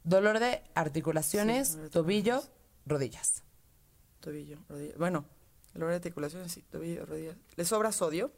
[0.03, 2.41] dolor de articulaciones, Sí, tobillo,
[2.85, 3.43] rodillas.
[4.19, 4.95] Tobillo, rodilla.
[4.97, 5.25] Bueno,
[5.73, 7.35] dolor de articulaciones, sí, tobillo, rodilla.
[7.55, 8.31] Le sobra sodio.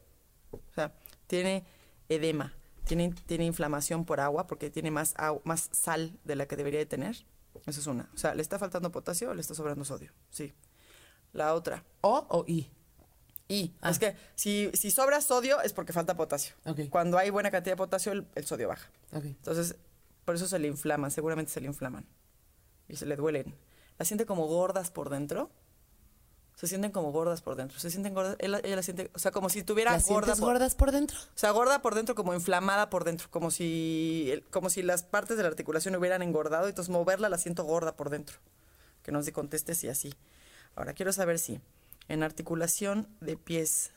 [0.50, 0.94] O sea,
[1.26, 1.64] tiene
[2.08, 2.54] edema.
[2.86, 6.86] Tiene, tiene inflamación por agua porque tiene más, más sal de la que debería de
[6.86, 7.24] tener.
[7.66, 8.10] Esa es una.
[8.14, 10.12] O sea, ¿le está faltando potasio o le está sobrando sodio?
[10.30, 10.52] Sí.
[11.32, 11.84] La otra.
[12.00, 12.70] O o I.
[13.48, 13.90] Y Ah.
[13.90, 16.54] es que si, si sobra sodio es porque falta potasio.
[16.90, 18.90] Cuando hay buena cantidad de potasio, el, el sodio baja.
[19.12, 19.76] Entonces,
[20.24, 22.06] por eso se le inflaman, seguramente se le inflaman.
[22.88, 23.54] Y se le duelen.
[23.98, 25.50] ¿La siente como gordas por dentro?
[26.54, 27.78] Se sienten como gordas por dentro.
[27.78, 28.36] Se sienten gordas.
[28.38, 31.18] Ella, ella la siente, o sea, como si tuviera ¿Las gorda por, gordas por dentro?
[31.18, 33.28] O sea, gorda por dentro, como inflamada por dentro.
[33.30, 36.66] Como si, como si las partes de la articulación hubieran engordado.
[36.66, 38.36] Y entonces moverla la siento gorda por dentro.
[39.02, 40.14] Que no se conteste si así.
[40.76, 41.60] Ahora, quiero saber si
[42.12, 43.90] en articulación de pies.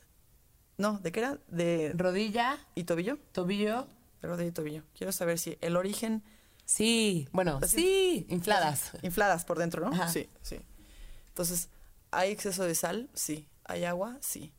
[0.78, 1.38] No, ¿de qué era?
[1.48, 3.18] De Rodilla, y tobillo.
[3.32, 3.86] tobillo.
[4.22, 4.82] De rodilla y tobillo.
[4.94, 6.22] Quiero saber si el origen
[6.66, 8.90] Sí, bueno, sí, infladas.
[9.02, 9.94] Infladas por dentro, ¿no?
[9.94, 10.08] Ajá.
[10.08, 10.58] Sí, sí.
[11.28, 11.68] Entonces,
[12.10, 13.08] ¿hay exceso de sal?
[13.14, 13.48] Sí.
[13.64, 14.18] ¿Hay agua?
[14.20, 14.52] Sí.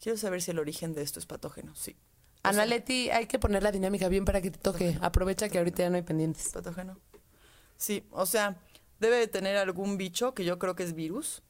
[0.00, 1.74] Quiero saber si el origen de esto es patógeno.
[1.76, 1.96] Sí.
[2.38, 4.98] O Ana sea, Leti, hay que poner la dinámica bien para que te toque.
[5.00, 6.48] Aprovecha que ahorita ya no hay pendientes.
[6.48, 6.98] ¿Patógeno?
[7.76, 8.56] Sí, o sea,
[8.98, 11.42] debe de tener algún bicho, que yo creo que es virus,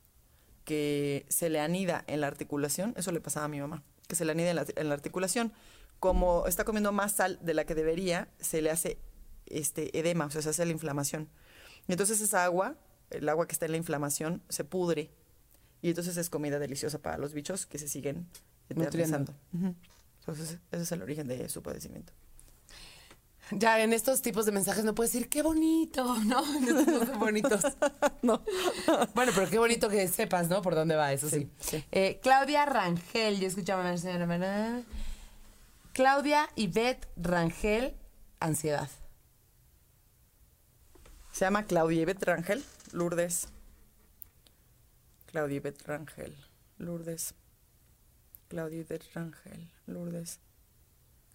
[0.66, 2.92] que se le anida en la articulación.
[2.98, 5.54] Eso le pasaba a mi mamá, que se le anida en la, en la articulación.
[6.00, 8.98] Como está comiendo más sal de la que debería, se le hace
[9.46, 11.30] este edema, o sea, se hace la inflamación.
[11.88, 12.76] Y entonces esa agua,
[13.10, 15.10] el agua que está en la inflamación, se pudre.
[15.80, 18.26] Y entonces es comida deliciosa para los bichos que se siguen
[18.68, 19.34] eternizando.
[20.20, 22.12] Entonces, ese es el origen de su padecimiento.
[23.52, 26.42] Ya en estos tipos de mensajes no puedes decir qué bonito, ¿no?
[26.60, 27.62] No son bonitos.
[28.22, 28.42] No.
[29.14, 30.62] Bueno, pero qué bonito que sepas, ¿no?
[30.62, 31.50] Por dónde va, eso sí.
[31.60, 31.84] Sí, sí.
[31.92, 34.82] Eh, Claudia Rangel, yo escuchaba a señora.
[35.92, 37.94] Claudia Ivette Rangel,
[38.40, 38.88] ansiedad.
[41.32, 43.48] Se llama Claudia Ivette Rangel, Lourdes.
[45.26, 46.34] Claudia Ivette Rangel,
[46.78, 47.34] Lourdes.
[48.48, 50.40] Claudia Ivette Rangel, Lourdes.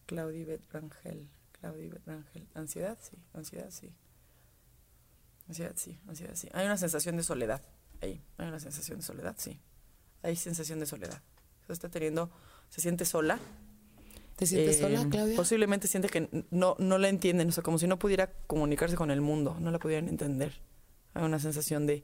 [0.06, 1.30] Claudia Ivette Rangel,
[1.62, 2.48] Claudia Ivette Rangel.
[2.56, 2.98] ¿Ansiedad?
[3.00, 3.94] Sí, ansiedad, sí.
[5.48, 6.50] Ansiedad, sí, ansiedad, sí.
[6.54, 7.62] Hay una sensación de soledad.
[8.02, 9.60] Ahí, hay una sensación de soledad, sí.
[10.24, 11.22] Hay sensación de soledad.
[11.68, 12.32] Se está teniendo,
[12.70, 13.38] se siente sola.
[14.38, 15.36] ¿Te sientes Eh, sola, Claudia?
[15.36, 19.12] Posiblemente siente que no, no la entienden, o sea, como si no pudiera comunicarse con
[19.12, 20.54] el mundo, no la pudieran entender.
[21.14, 22.04] Hay una sensación de...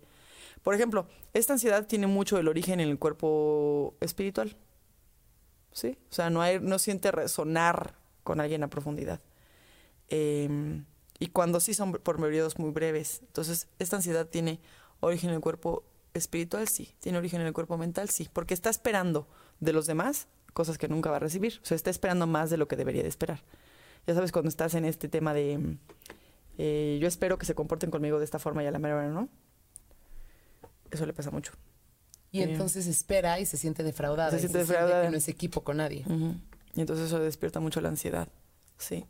[0.62, 4.56] Por ejemplo, esta ansiedad tiene mucho el origen en el cuerpo espiritual.
[5.72, 5.98] ¿Sí?
[6.12, 9.22] O sea, no, hay, no siente resonar con alguien a profundidad.
[10.10, 10.84] Eh,
[11.20, 13.22] y cuando sí son por periodos muy breves.
[13.22, 14.60] Entonces, esta ansiedad tiene
[15.00, 15.84] origen en el cuerpo
[16.14, 16.96] espiritual, sí.
[17.00, 18.30] Tiene origen en el cuerpo mental, sí.
[18.32, 19.28] Porque está esperando
[19.60, 21.60] de los demás cosas que nunca va a recibir.
[21.64, 23.44] O sea, está esperando más de lo que debería de esperar.
[24.06, 25.58] Ya sabes, cuando estás en este tema de...
[25.58, 25.80] mm,
[26.60, 29.10] eh, yo espero que se comporten conmigo de esta forma y a la mera hora
[29.10, 29.30] no.
[30.90, 31.54] Eso le pasa mucho.
[32.32, 34.32] y entonces espera y se siente defraudada.
[34.32, 35.04] Se siente siente defraudada.
[35.04, 36.06] que no es equipo con nadie.
[36.74, 38.28] Y entonces eso despierta mucho la ansiedad.
[38.78, 39.06] Sí.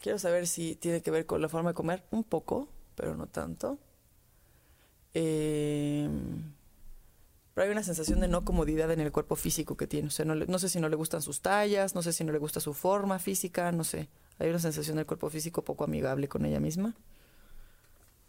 [0.00, 3.26] Quiero saber si tiene que ver con la forma de comer, un poco, pero no
[3.26, 3.78] tanto.
[5.12, 6.08] Eh,
[7.54, 10.08] pero hay una sensación de no comodidad en el cuerpo físico que tiene.
[10.08, 12.38] O sea, no sé si no le gustan sus tallas, no sé si no le
[12.38, 14.08] gusta su forma física, no sé.
[14.38, 16.96] Hay una sensación del cuerpo físico poco amigable con ella misma.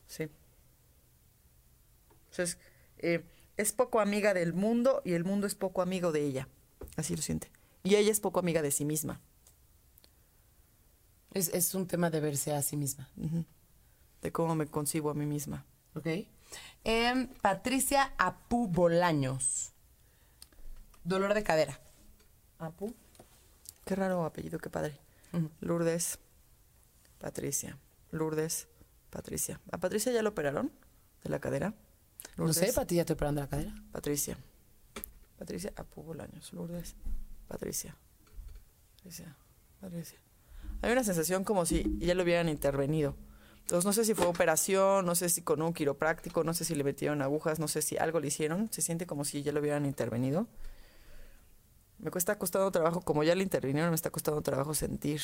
[0.08, 0.28] Sí.
[2.32, 2.58] Entonces,
[2.98, 3.24] eh,
[3.56, 6.50] es poco amiga del mundo y el mundo es poco amigo de ella.
[6.98, 7.50] Así lo siente.
[7.84, 9.22] Y ella es poco amiga de sí misma.
[11.34, 13.10] Es, es un tema de verse a sí misma.
[14.22, 15.66] De cómo me concibo a mí misma.
[15.96, 16.08] ¿Ok?
[16.84, 19.72] Em, Patricia Apu Bolaños.
[21.04, 21.80] Dolor de cadera.
[22.60, 22.94] Apu.
[23.86, 25.00] Qué raro apellido, qué padre.
[25.62, 26.20] Lourdes.
[27.20, 27.78] Patricia.
[28.12, 28.68] Lourdes.
[29.10, 29.60] Patricia.
[29.72, 30.72] ¿A Patricia ya lo operaron?
[31.24, 31.74] ¿De la cadera?
[32.38, 33.74] No sé, Pati, ya estoy operando la cadera.
[33.92, 34.38] Patricia.
[35.38, 36.54] Patricia Apu Bolaños.
[36.54, 36.96] Lourdes.
[37.48, 37.96] Patricia.
[38.98, 39.36] Patricia.
[39.80, 40.20] Patricia.
[40.82, 43.16] Hay una sensación como si ya lo hubieran intervenido.
[43.62, 46.76] Entonces no sé si fue operación, no sé si con un quiropráctico, no sé si
[46.76, 48.70] le metieron agujas, no sé si algo le hicieron.
[48.72, 50.48] Se siente como si ya lo hubieran intervenido.
[52.00, 55.22] Me cuesta costando trabajo, como ya le intervinieron, me está costando trabajo sentir.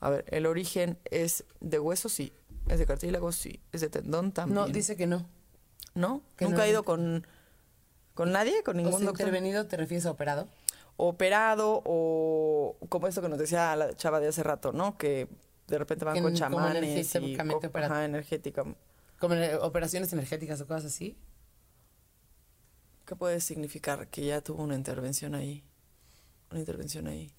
[0.00, 2.32] A ver, el origen es de hueso, sí.
[2.68, 3.60] Es de cartílago, sí.
[3.72, 4.54] Es de tendón también.
[4.54, 5.26] No, dice que no.
[5.94, 6.22] ¿No?
[6.36, 6.62] que ¿Nunca no.
[6.64, 7.26] ha ido con,
[8.14, 8.62] con nadie?
[8.62, 9.26] ¿Con O ningún sea, doctor?
[9.28, 10.48] intervenido te refieres a operado.
[10.96, 14.96] Operado o como esto que nos decía la chava de hace rato, ¿no?
[14.98, 15.28] Que
[15.66, 17.36] de repente van Que con chamanes y
[17.74, 18.64] ajá, energética.
[19.18, 21.16] Como eh, operaciones energéticas o cosas así.
[23.06, 25.64] ¿Qué puede significar que ya tuvo una intervención ahí?
[26.50, 27.32] Una intervención ahí.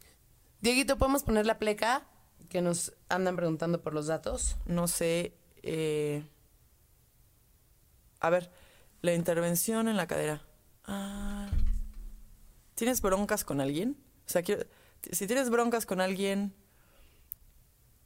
[0.62, 2.08] Dieguito, ¿podemos poner la pleca?
[2.50, 4.58] Que nos andan preguntando por los datos.
[4.66, 5.38] No sé.
[5.62, 6.24] eh,
[8.20, 8.52] A ver,
[9.02, 10.42] la intervención en la cadera.
[10.86, 11.50] Ah,
[12.76, 13.98] ¿Tienes broncas con alguien?
[14.26, 14.66] O sea, quiero-
[15.12, 16.54] si tienes broncas con alguien.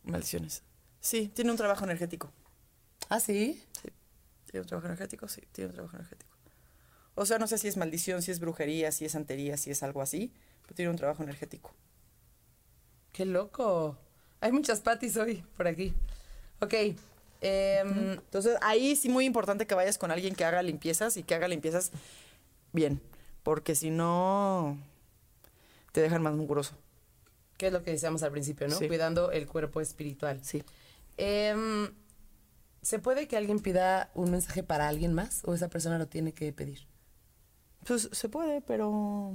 [0.03, 0.63] Maldiciones.
[0.99, 2.31] Sí, tiene un trabajo energético.
[3.09, 3.61] Ah, sí.
[4.45, 5.27] ¿Tiene un trabajo energético?
[5.27, 6.31] Sí, tiene un trabajo energético.
[7.15, 9.83] O sea, no sé si es maldición, si es brujería, si es santería, si es
[9.83, 10.31] algo así,
[10.63, 11.73] pero tiene un trabajo energético.
[13.11, 13.97] Qué loco.
[14.39, 15.93] Hay muchas patis hoy por aquí.
[16.61, 16.73] Ok.
[17.41, 21.35] em, Entonces, ahí sí muy importante que vayas con alguien que haga limpiezas y que
[21.35, 21.91] haga limpiezas
[22.73, 23.01] bien,
[23.47, 24.77] porque si no,
[25.93, 26.75] te dejan más mugroso.
[27.55, 28.75] ¿Qué es lo que decíamos al principio, no?
[28.75, 28.89] Sí.
[28.89, 30.41] Cuidando el cuerpo espiritual.
[30.43, 30.65] Sí.
[31.15, 31.93] Em,
[32.81, 36.33] ¿Se puede que alguien pida un mensaje para alguien más o esa persona lo tiene
[36.33, 36.87] que pedir?
[37.85, 39.31] Pues se puede, pero...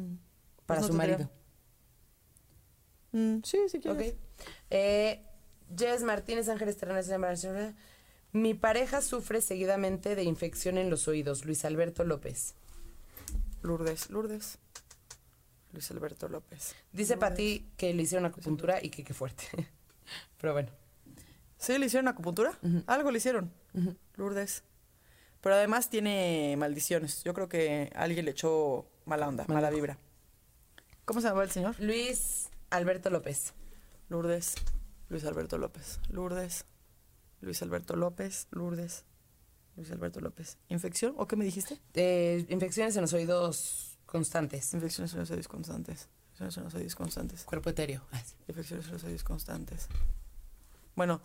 [0.56, 1.30] pues, Para no su marido.
[3.12, 4.12] Mm, sí, sí quieres.
[4.12, 4.18] Ok.
[4.68, 5.22] Eh,
[5.74, 7.10] Jess Martínez Ángeles Terrenas.
[8.32, 11.46] Mi pareja sufre seguidamente de infección en los oídos.
[11.46, 12.56] Luis Alberto López.
[13.62, 14.58] Lourdes, Lourdes.
[15.72, 16.74] Luis Alberto López.
[16.92, 19.44] Dice Pati que le hicieron acupuntura y que qué fuerte.
[20.40, 20.70] Pero bueno.
[21.56, 22.58] ¿Sí le hicieron acupuntura?
[22.86, 23.52] Algo le hicieron.
[24.16, 24.64] Lourdes.
[25.40, 27.22] Pero además tiene maldiciones.
[27.24, 29.98] Yo creo que alguien le echó mala onda, mala vibra.
[31.04, 31.74] ¿Cómo se llama el señor?
[31.80, 33.54] Luis Alberto López.
[34.08, 34.54] Lourdes.
[35.08, 36.00] Luis Alberto López.
[36.10, 36.64] Lourdes.
[37.40, 38.46] Luis Alberto López.
[38.50, 39.04] Lourdes.
[39.76, 40.58] Luis Alberto López.
[40.68, 41.14] ¿Infección?
[41.16, 41.78] ¿O qué me dijiste?
[41.94, 44.72] Eh, infecciones en los oídos constantes.
[44.74, 46.08] Infecciones en los oídos constantes.
[46.32, 47.44] Infecciones en los oídos constantes.
[47.44, 48.02] Cuerpo etéreo.
[48.48, 49.88] Infecciones en los oídos constantes.
[50.94, 51.20] Bueno,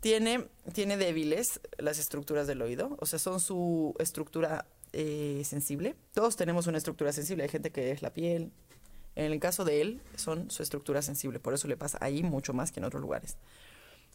[0.00, 5.94] tiene, tiene débiles las estructuras del oído, o sea, son su estructura eh, sensible.
[6.12, 8.50] Todos tenemos una estructura sensible, hay gente que es la piel.
[9.14, 12.52] En el caso de él, son su estructura sensible, por eso le pasa ahí mucho
[12.52, 13.36] más que en otros lugares.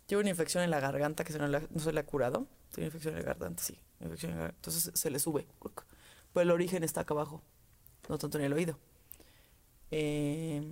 [0.08, 2.48] Tiene una infección en la garganta que se no, se le ha curado.
[2.74, 3.80] Tiene infección en la garganta, sí.
[4.02, 5.48] infección entonces se le sube.
[6.34, 7.44] Pero el origen está acá abajo,
[8.10, 8.80] no tanto en el oído.
[9.92, 10.64] Eh,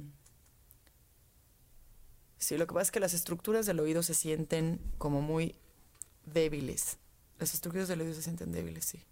[2.45, 5.55] Sí, lo que pasa es que las estructuras del oído se sienten como muy
[6.25, 6.99] débiles.
[7.39, 9.03] Las estructuras del oído se sienten débiles, sí.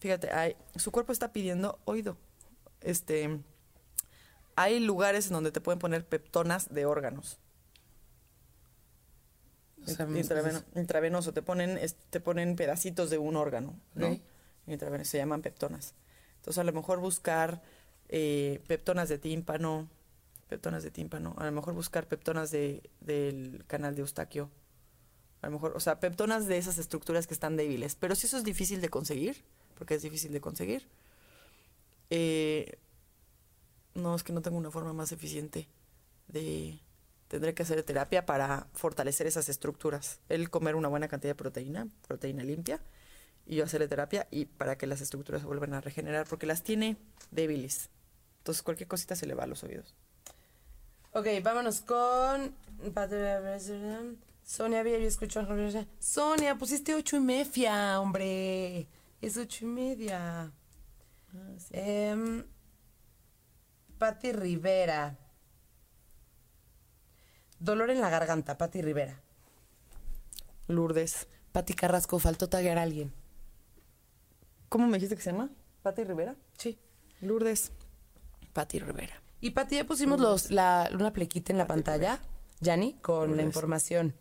[0.00, 2.16] Fíjate, su cuerpo está pidiendo oído.
[2.80, 3.38] Este,
[4.56, 7.38] hay lugares en donde te pueden poner peptonas de órganos.
[9.69, 9.69] No sabemos qué es
[10.20, 14.08] Intraveno- intravenoso, te ponen, es- te ponen pedacitos de un órgano, ¿no?
[14.12, 14.20] Ok.
[14.66, 15.94] Intravenoso, se llaman peptonas.
[16.36, 17.62] Entonces, a lo mejor buscar
[18.08, 19.88] eh, peptonas de tímpano,
[20.48, 24.50] peptonas de tímpano, a lo mejor buscar peptonas de, del canal de Eustaquio,
[25.42, 27.94] a lo mejor, o sea, peptonas de esas estructuras que están débiles.
[27.94, 29.44] Pero si eso es difícil de conseguir,
[29.76, 30.86] porque es difícil de conseguir,
[32.10, 32.78] eh,
[33.94, 35.68] no, es que no tengo una forma más eficiente
[36.28, 36.78] de...
[37.30, 40.18] Tendré que hacer terapia para fortalecer esas estructuras.
[40.28, 42.80] Él comer una buena cantidad de proteína, proteína limpia,
[43.46, 46.64] y yo hacerle terapia y para que las estructuras se vuelvan a regenerar, porque las
[46.64, 46.96] tiene
[47.30, 47.88] débiles.
[48.38, 49.94] Entonces cualquier cosita se le va a los oídos.
[51.12, 52.52] Ok, vámonos con.
[54.44, 55.46] Sonia, había yo escuchado.
[56.00, 58.88] Sonia, pusiste ocho y media, hombre.
[59.22, 60.50] Es ocho y media.
[61.70, 62.44] Em,
[63.98, 65.16] Patti Rivera.
[67.60, 69.20] Dolor en la garganta, Patti Rivera.
[70.68, 71.28] Lourdes.
[71.52, 73.12] Patti Carrasco, faltó taguear a alguien.
[74.68, 75.50] ¿Cómo me dijiste que se llama?
[75.82, 76.36] ¿Pati Rivera?
[76.56, 76.78] Sí.
[77.20, 77.72] Lourdes.
[78.52, 79.20] Pati Rivera.
[79.40, 82.20] Y Pati, ya pusimos los, la, una plequita en la Pati pantalla,
[82.60, 84.14] Yanni, con la información.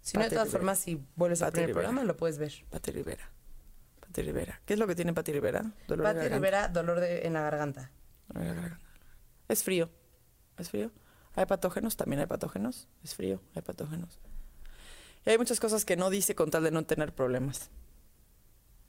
[0.00, 0.58] Si no, de Pati todas Rivera.
[0.60, 2.52] formas, si vuelves a Pati poner el programa, lo puedes ver.
[2.70, 3.30] Pati Rivera.
[4.00, 4.60] Pati Rivera.
[4.64, 5.60] ¿Qué es lo que tiene Pati Rivera?
[5.86, 6.34] Dolor Pati garganta.
[6.36, 7.90] Rivera, dolor de- en la garganta.
[9.48, 9.90] Es frío.
[10.56, 10.90] Es frío.
[11.34, 12.88] Hay patógenos, también hay patógenos.
[13.02, 14.18] Es frío, hay patógenos.
[15.26, 17.70] Y hay muchas cosas que no dice con tal de no tener problemas.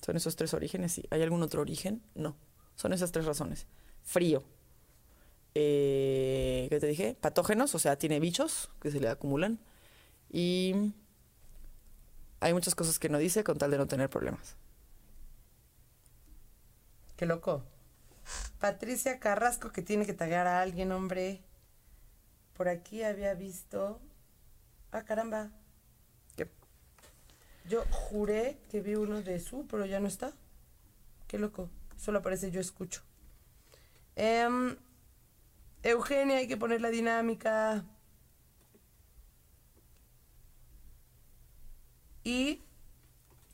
[0.02, 1.06] Son esos tres orígenes, sí.
[1.12, 2.02] ¿Hay algún otro origen?
[2.16, 2.36] No.
[2.76, 3.68] Son esas tres razones.
[4.04, 4.44] Frío.
[5.54, 7.16] Eh, ¿Qué te dije?
[7.20, 9.60] Patógenos, o sea, tiene bichos que se le acumulan.
[10.30, 10.94] Y
[12.40, 14.56] hay muchas cosas que no dice con tal de no tener problemas.
[17.18, 17.64] Qué loco.
[18.60, 21.44] Patricia Carrasco, que tiene que taguear a alguien, hombre.
[22.62, 24.00] Por aquí había visto.
[24.92, 25.50] Ah, caramba.
[26.38, 26.48] ¿Qué?
[27.68, 30.32] Yo juré que vi uno de su, pero ya no está.
[31.28, 31.72] Qué loco.
[31.98, 33.02] Solo aparece yo escucho.
[34.16, 34.78] Em,
[35.82, 37.84] Eugenia, hay que poner la dinámica.
[42.24, 42.62] Y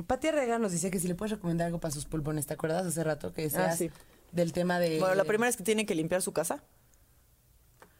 [0.06, 2.86] Pati Arrega nos dice que si le puedes recomendar algo para sus pulmones, ¿te acuerdas
[2.86, 3.90] hace rato que decías Ah, sí.
[4.34, 5.00] del tema de...
[5.00, 6.62] Bueno, la primera es que tiene que limpiar su casa.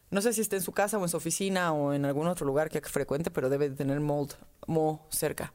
[0.10, 2.46] No sé si está en su casa o en su oficina o en algún otro
[2.46, 4.34] lugar que frecuente, pero debe de tener mold,
[4.66, 5.54] mo cerca.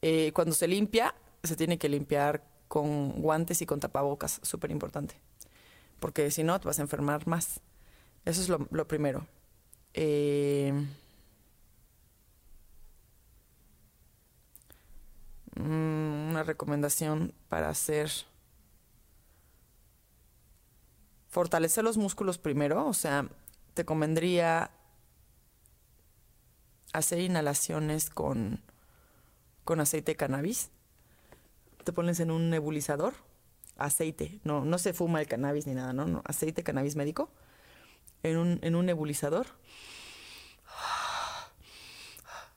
[0.00, 5.14] Eh, cuando se limpia, se tiene que limpiar con guantes y con tapabocas, súper importante.
[6.00, 7.60] Porque si no, te vas a enfermar más.
[8.24, 9.26] Eso es lo, primero.
[9.92, 10.72] Eh,
[15.56, 18.10] mm, una recomendación para hacer
[21.28, 23.28] fortalecer los músculos primero, o sea,
[23.74, 24.70] te convendría
[26.92, 28.62] hacer inhalaciones con,
[29.64, 30.70] con aceite de cannabis.
[31.84, 33.14] Te pones en un nebulizador,
[33.76, 37.30] aceite, no, no se fuma el cannabis ni nada, no, no, aceite cannabis médico,
[38.22, 39.46] en un, en un nebulizador.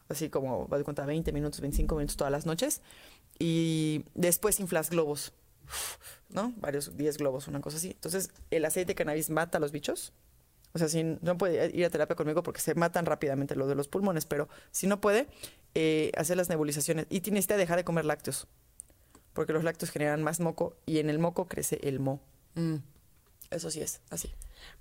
[0.09, 2.81] Así como, va de cuenta, 20 minutos, 25 minutos todas las noches.
[3.39, 5.33] Y después inflas globos.
[6.29, 6.53] ¿no?
[6.57, 7.91] Varios, 10 globos, una cosa así.
[7.91, 10.13] Entonces, el aceite de cannabis mata a los bichos.
[10.77, 13.73] O sea, si no puede ir a terapia conmigo porque se matan rápidamente lo de
[13.73, 15.27] los pulmones, pero si no puede,
[15.73, 17.07] eh, hacer las nebulizaciones.
[17.09, 18.47] Y tienes que dejar de comer lácteos,
[19.33, 22.21] porque los lácteos generan más moco y en el moco crece el mo.
[22.53, 22.75] Mm.
[23.49, 24.31] Eso sí es, así.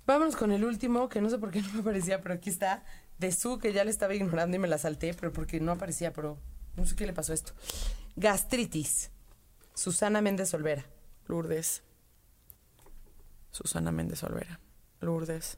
[0.05, 2.83] Vámonos con el último, que no sé por qué no me aparecía, pero aquí está.
[3.17, 6.13] De su, que ya le estaba ignorando y me la salté, pero porque no aparecía,
[6.13, 6.37] pero
[6.75, 7.53] no sé qué le pasó a esto.
[8.15, 9.09] Gastritis.
[9.73, 10.85] Susana Méndez Olvera.
[11.25, 11.81] Lourdes.
[13.51, 14.59] Susana Méndez Olvera.
[15.01, 15.57] Lourdes.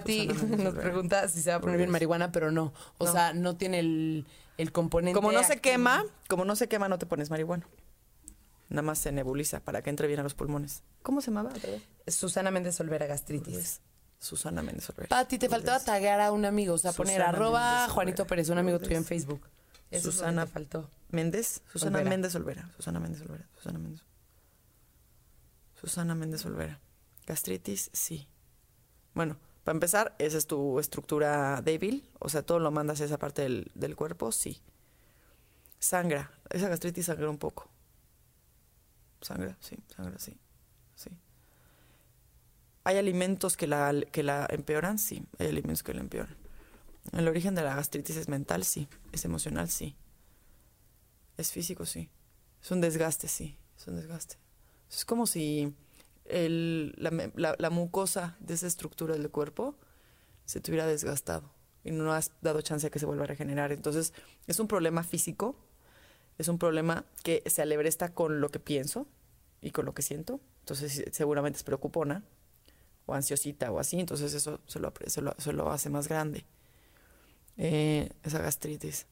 [0.00, 0.82] Pati Susana Méndez nos Olvera.
[0.90, 2.72] pregunta si se va a poner bien marihuana, pero no.
[2.98, 3.12] O No.
[3.12, 4.26] sea, no tiene el,
[4.58, 5.14] el componente.
[5.14, 7.66] Como no se quema, como no se quema, no te pones marihuana.
[8.68, 10.82] Nada más se nebuliza para que entre bien a los pulmones.
[11.02, 11.50] ¿Cómo se llamaba?
[12.06, 13.52] Susana Méndez Olvera, gastritis.
[13.54, 13.80] Lourdes.
[14.18, 15.08] Susana Méndez Olvera.
[15.08, 15.84] Pati, te faltaba Lourdes.
[15.86, 18.28] taguear a un amigo, o sea, poner arroba Juanito Olvera.
[18.28, 19.42] Pérez, un amigo tuyo en Facebook.
[19.90, 20.88] Eso Susana te faltó.
[21.10, 22.10] Méndez, Susana Olvera.
[22.10, 24.02] Méndez Olvera, Susana Méndez Olvera, Susana Méndez.
[25.74, 26.80] Susana Méndez Olvera.
[27.26, 28.26] Gastritis, sí.
[29.14, 33.18] Bueno, para empezar, esa es tu estructura débil, o sea, todo lo mandas a esa
[33.18, 34.60] parte del, del cuerpo, sí.
[35.78, 37.68] Sangra, esa gastritis sangra un poco.
[39.20, 40.36] Sangra, sí, sangra, sí,
[40.94, 41.10] sí.
[42.84, 44.98] ¿Hay alimentos que la, que la empeoran?
[44.98, 46.36] Sí, hay alimentos que la empeoran.
[47.12, 48.88] El origen de la gastritis es mental, sí.
[49.12, 49.96] Es emocional, sí.
[51.36, 52.10] Es físico, sí.
[52.60, 53.56] Es un desgaste, sí.
[53.76, 54.36] Es un desgaste.
[54.90, 55.74] Es como si
[56.24, 59.76] el- la, la- la mucosa de esa estructura del cuerpo
[60.44, 61.50] se te hubiera desgastado
[61.84, 63.72] y no has dado chance a que se vuelva a regenerar.
[63.72, 64.12] Entonces,
[64.46, 65.56] es un problema físico,
[66.38, 69.06] es un problema que se alebresta con lo que pienso
[69.60, 70.40] y con lo que siento.
[70.60, 72.22] Entonces, seguramente es preocupona
[73.06, 73.98] o ansiosita o así.
[74.00, 74.92] Entonces, eso se lo-
[75.38, 76.44] se lo hace más grande.
[77.56, 79.06] Eh, esa gastritis.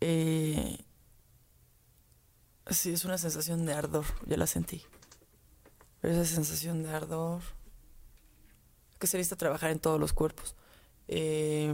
[0.00, 0.78] Eh,
[2.70, 4.82] sí, es una sensación de ardor, ya la sentí.
[6.00, 7.42] Pero esa sensación de ardor
[8.98, 10.54] que se necesita trabajar en todos los cuerpos.
[11.08, 11.72] Eh,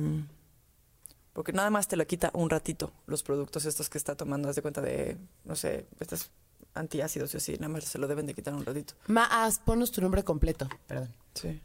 [1.33, 4.57] porque nada más te la quita un ratito los productos estos que está tomando, haz
[4.57, 6.31] de cuenta de, no sé, estos
[6.73, 8.95] antiácidos y así, nada más se lo deben de quitar un ratito.
[9.07, 10.69] Maas, ponos tu nombre completo.
[10.87, 11.15] Perdón.
[11.35, 11.61] Sí.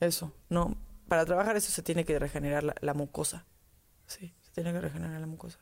[0.00, 0.78] Eso, no.
[1.08, 3.44] Para trabajar eso se tiene que regenerar la, la mucosa.
[4.06, 5.58] Sí, se tiene que regenerar la mucosa.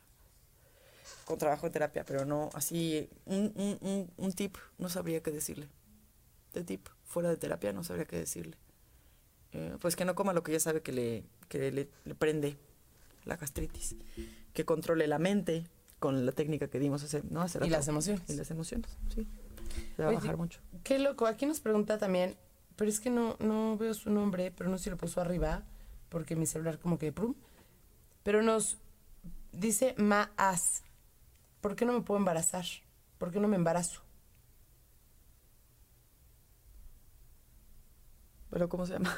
[1.29, 5.31] Con trabajo en terapia, pero no así, un, un, un, un tip, no sabría qué
[5.31, 5.69] decirle.
[6.55, 8.57] De tip, fuera de terapia, no sabría qué decirle.
[9.53, 12.57] Eh, pues que no coma lo que ya sabe que le, que le, le prende
[13.27, 13.97] la gastritis.
[14.55, 15.67] Que controle la mente
[15.99, 17.43] con la técnica que dimos hace, ¿no?
[17.43, 17.73] hace Y rato.
[17.73, 18.23] las emociones.
[18.29, 19.27] Y las emociones, sí.
[19.99, 20.61] Le va a bajar mucho.
[20.83, 21.27] Qué loco.
[21.27, 22.37] Aquí nos pregunta también,
[22.77, 25.63] pero es que no, no veo su nombre, pero no sé si lo puso arriba,
[26.09, 27.35] porque mi celular como que prum.
[28.23, 28.79] Pero nos
[29.53, 30.83] dice Maas.
[31.61, 32.65] ¿Por qué no me puedo embarazar?
[33.19, 34.03] ¿Por qué no me embarazo?
[38.51, 39.17] ¿Pero cómo se llama?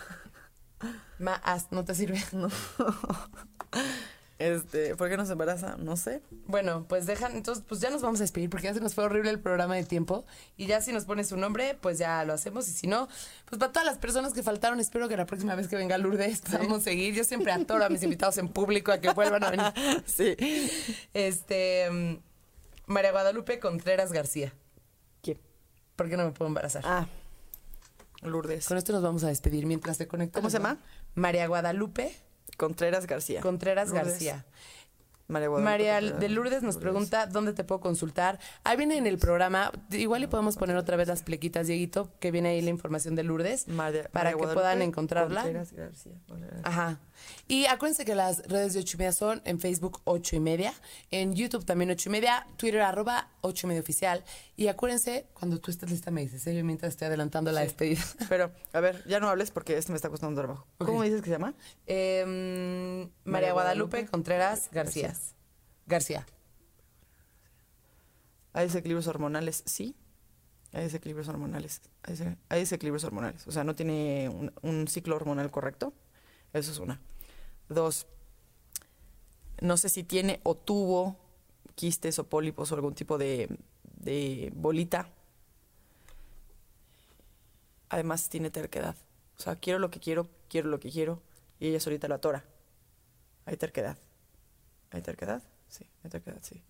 [1.19, 2.23] Maas, ¿no te sirve?
[2.33, 2.49] No.
[4.41, 5.77] Este, ¿por qué no se embaraza?
[5.77, 6.23] No sé.
[6.47, 9.05] Bueno, pues dejan, entonces pues ya nos vamos a despedir porque ya se nos fue
[9.05, 10.25] horrible el programa de tiempo
[10.57, 13.07] y ya si nos pone su nombre, pues ya lo hacemos y si no,
[13.45, 16.41] pues para todas las personas que faltaron, espero que la próxima vez que venga Lourdes
[16.41, 17.15] podamos seguir.
[17.15, 19.73] Yo siempre atoro a mis invitados en público a que vuelvan a venir.
[20.07, 20.35] Sí.
[21.13, 22.30] Este, mm,
[22.91, 24.53] María Guadalupe Contreras García.
[25.23, 25.39] ¿Quién?
[25.95, 26.83] ¿Por qué no me puedo embarazar?
[26.85, 27.07] Ah.
[28.23, 28.67] Lourdes.
[28.67, 30.41] Con esto nos vamos a despedir mientras se conecta.
[30.41, 30.79] ¿Cómo se llama?
[31.15, 32.13] María Guadalupe
[32.57, 33.41] Contreras García.
[33.43, 34.07] Contreras Lourdes.
[34.09, 34.45] García.
[35.29, 38.41] María María de Lourdes nos pregunta dónde te puedo consultar.
[38.65, 42.33] Ahí viene en el programa, igual le podemos poner otra vez las plequitas, Dieguito, que
[42.33, 45.43] viene ahí la información de Lourdes, María- para María que Guadalupe puedan encontrarla.
[45.43, 46.15] Contreras García.
[46.65, 46.99] Ajá.
[47.49, 50.73] Y acuérdense que las redes de ocho y media son en Facebook ocho y media,
[51.11, 54.25] en YouTube también ocho y media, Twitter arroba ocho y media oficial.
[54.57, 56.57] Y acuérdense, cuando tú estés lista me dices, ¿eh?
[56.57, 58.03] Yo mientras estoy adelantando la despedida.
[58.29, 60.67] Pero, a ver, ya no hables porque esto me está costando trabajo.
[60.79, 61.55] ¿Cómo dices que se llama?
[61.87, 63.53] Em, María Guadalupe
[63.99, 65.15] Guadalupe Contreras García.
[65.87, 66.27] García.
[68.53, 69.63] ¿Hay desequilibrios hormonales?
[69.67, 69.95] Sí.
[70.73, 71.81] Hay desequilibrios hormonales.
[72.03, 73.47] Hay, dese- hay desequilibrios hormonales.
[73.47, 75.93] O sea, no tiene un, un ciclo hormonal correcto.
[76.53, 77.01] Eso es una.
[77.71, 78.07] Dos,
[79.61, 81.17] no sé si tiene o tuvo
[81.77, 83.49] quistes o pólipos o algún tipo de,
[84.01, 85.09] de bolita.
[87.89, 88.97] Además, tiene terquedad.
[89.39, 91.23] O sea, quiero lo que quiero, quiero lo que quiero.
[91.59, 92.45] Y ella solita lo atora.
[93.47, 93.97] Hay terquedad.
[94.91, 95.43] ¿Hay terquedad?
[95.69, 96.63] Sí, hay terquedad, sí.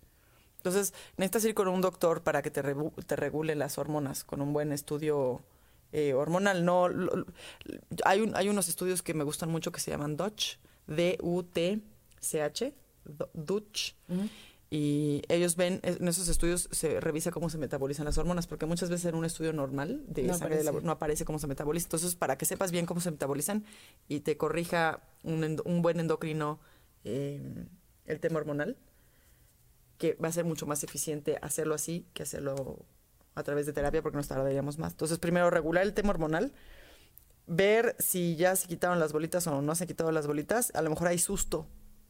[0.59, 4.53] Entonces, necesitas ir con un doctor para que te, te regule las hormonas, con un
[4.53, 5.41] buen estudio
[5.93, 6.65] eh, hormonal.
[6.65, 6.89] No,
[8.05, 10.19] hay, hay unos estudios que me gustan mucho que se llaman
[10.87, 12.75] Dutch, D-U-T-C-H.
[14.73, 18.89] Y ellos ven, en esos estudios se revisa cómo se metabolizan las hormonas, porque muchas
[18.89, 20.87] veces en un estudio normal de No sangre de la- aparece.
[20.87, 21.87] no aparece cómo se metaboliza.
[21.87, 23.65] Entonces, para que sepas bien cómo se metabolizan
[24.07, 26.61] y te corrija un, endo- un buen endocrino
[27.03, 27.67] eh,
[28.07, 28.77] el tema hormonal,
[29.99, 32.87] que va a ser mucho más eficiente hacerlo así que hacerlo
[33.35, 34.93] a través de terapia porque nos tardaríamos más.
[34.93, 36.53] Entonces, primero regular el tema hormonal,
[37.53, 40.71] ver si ya se quitaron las bolitas o no se han quitado las bolitas.
[40.75, 41.67] A lo mejor hay susto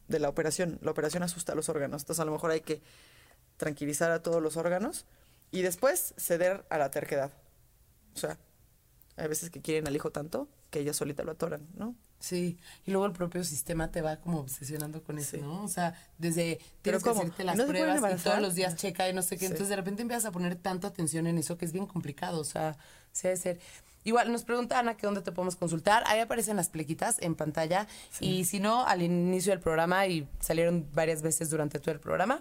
[0.07, 0.77] de la operación.
[0.83, 2.03] La operación asusta a los órganos.
[2.03, 2.81] Entonces, a lo mejor hay que
[3.57, 5.05] tranquilizar a todos los órganos
[5.49, 7.31] y después ceder a la terquedad.
[8.15, 8.37] O sea,
[9.17, 11.95] hay veces que quieren al hijo tanto que ella solita lo atoran, ¿no?
[12.19, 15.41] Sí, y luego el propio sistema te va como obsesionando con eso, Sí.
[15.41, 15.63] ¿no?
[15.63, 18.75] O sea, desde tienes que hacerte las ¿No se pueden pruebas y todos los días
[18.75, 19.45] checa y no sé qué, Sí.
[19.45, 22.43] entonces de repente empiezas a poner tanta atención en eso que es bien complicado, o
[22.43, 22.77] sea,
[23.11, 23.59] se debe ser.
[24.03, 27.87] Igual nos pregunta Ana que dónde te podemos consultar, ahí aparecen las plequitas en pantalla.
[28.19, 32.39] Y si no, al inicio del programa y salieron varias veces durante todo el programa.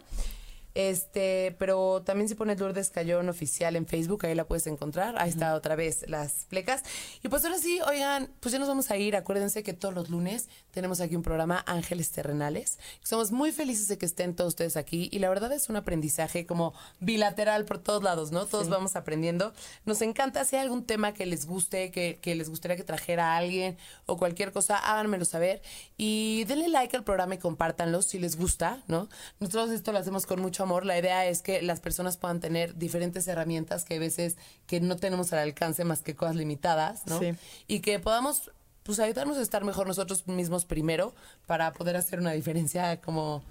[0.74, 5.16] Este, pero también si pones Lourdes Cayón oficial en Facebook, ahí la puedes encontrar.
[5.18, 6.82] Ahí está otra vez las plecas.
[7.22, 9.16] Y pues ahora sí, oigan, pues ya nos vamos a ir.
[9.16, 12.78] Acuérdense que todos los lunes tenemos aquí un programa Ángeles Terrenales.
[13.02, 16.46] Somos muy felices de que estén todos ustedes aquí y la verdad es un aprendizaje
[16.46, 18.46] como bilateral por todos lados, ¿no?
[18.46, 19.52] Todos vamos aprendiendo.
[19.84, 23.34] Nos encanta si hay algún tema que les guste, que, que les gustaría que trajera
[23.34, 25.62] a alguien o cualquier cosa, háganmelo saber
[25.96, 29.08] y denle like al programa y compártanlo si les gusta, ¿no?
[29.38, 30.86] Nosotros esto lo hacemos con mucho amor.
[30.86, 34.36] La idea es que las personas puedan tener diferentes herramientas que a veces
[34.66, 37.18] que no tenemos al alcance más que cosas limitadas, ¿no?
[37.18, 37.34] Sí.
[37.66, 38.50] Y que podamos
[38.82, 41.14] pues ayudarnos a estar mejor nosotros mismos primero
[41.46, 43.42] para poder hacer una diferencia como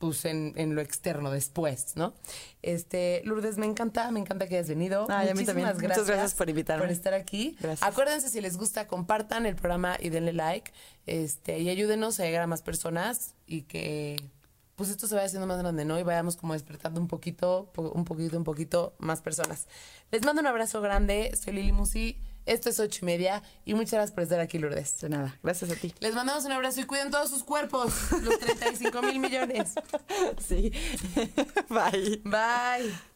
[0.00, 2.14] pues en, en lo externo después, ¿no?
[2.62, 5.06] Este, Lourdes, me encanta, me encanta que hayas venido.
[5.10, 5.68] Ay, a mí también.
[5.68, 6.84] Muchísimas Muchas gracias por invitarme.
[6.84, 7.54] Por estar aquí.
[7.60, 7.86] Gracias.
[7.86, 10.72] Acuérdense, si les gusta, compartan el programa y denle like.
[11.04, 14.16] Este, y ayúdenos a llegar a más personas y que
[14.80, 15.98] pues esto se vaya haciendo más grande, ¿no?
[15.98, 19.66] Y vayamos como despertando un poquito, po- un poquito, un poquito más personas.
[20.10, 21.36] Les mando un abrazo grande.
[21.36, 22.18] Soy Lili Musi.
[22.46, 23.42] Esto es ocho y media.
[23.66, 24.98] Y muchas gracias por estar aquí, Lourdes.
[25.02, 25.38] De nada.
[25.42, 25.94] Gracias a ti.
[26.00, 27.92] Les mandamos un abrazo y cuiden todos sus cuerpos.
[28.22, 29.74] Los 35 mil millones.
[30.48, 30.72] Sí.
[31.68, 32.22] Bye.
[32.24, 33.09] Bye.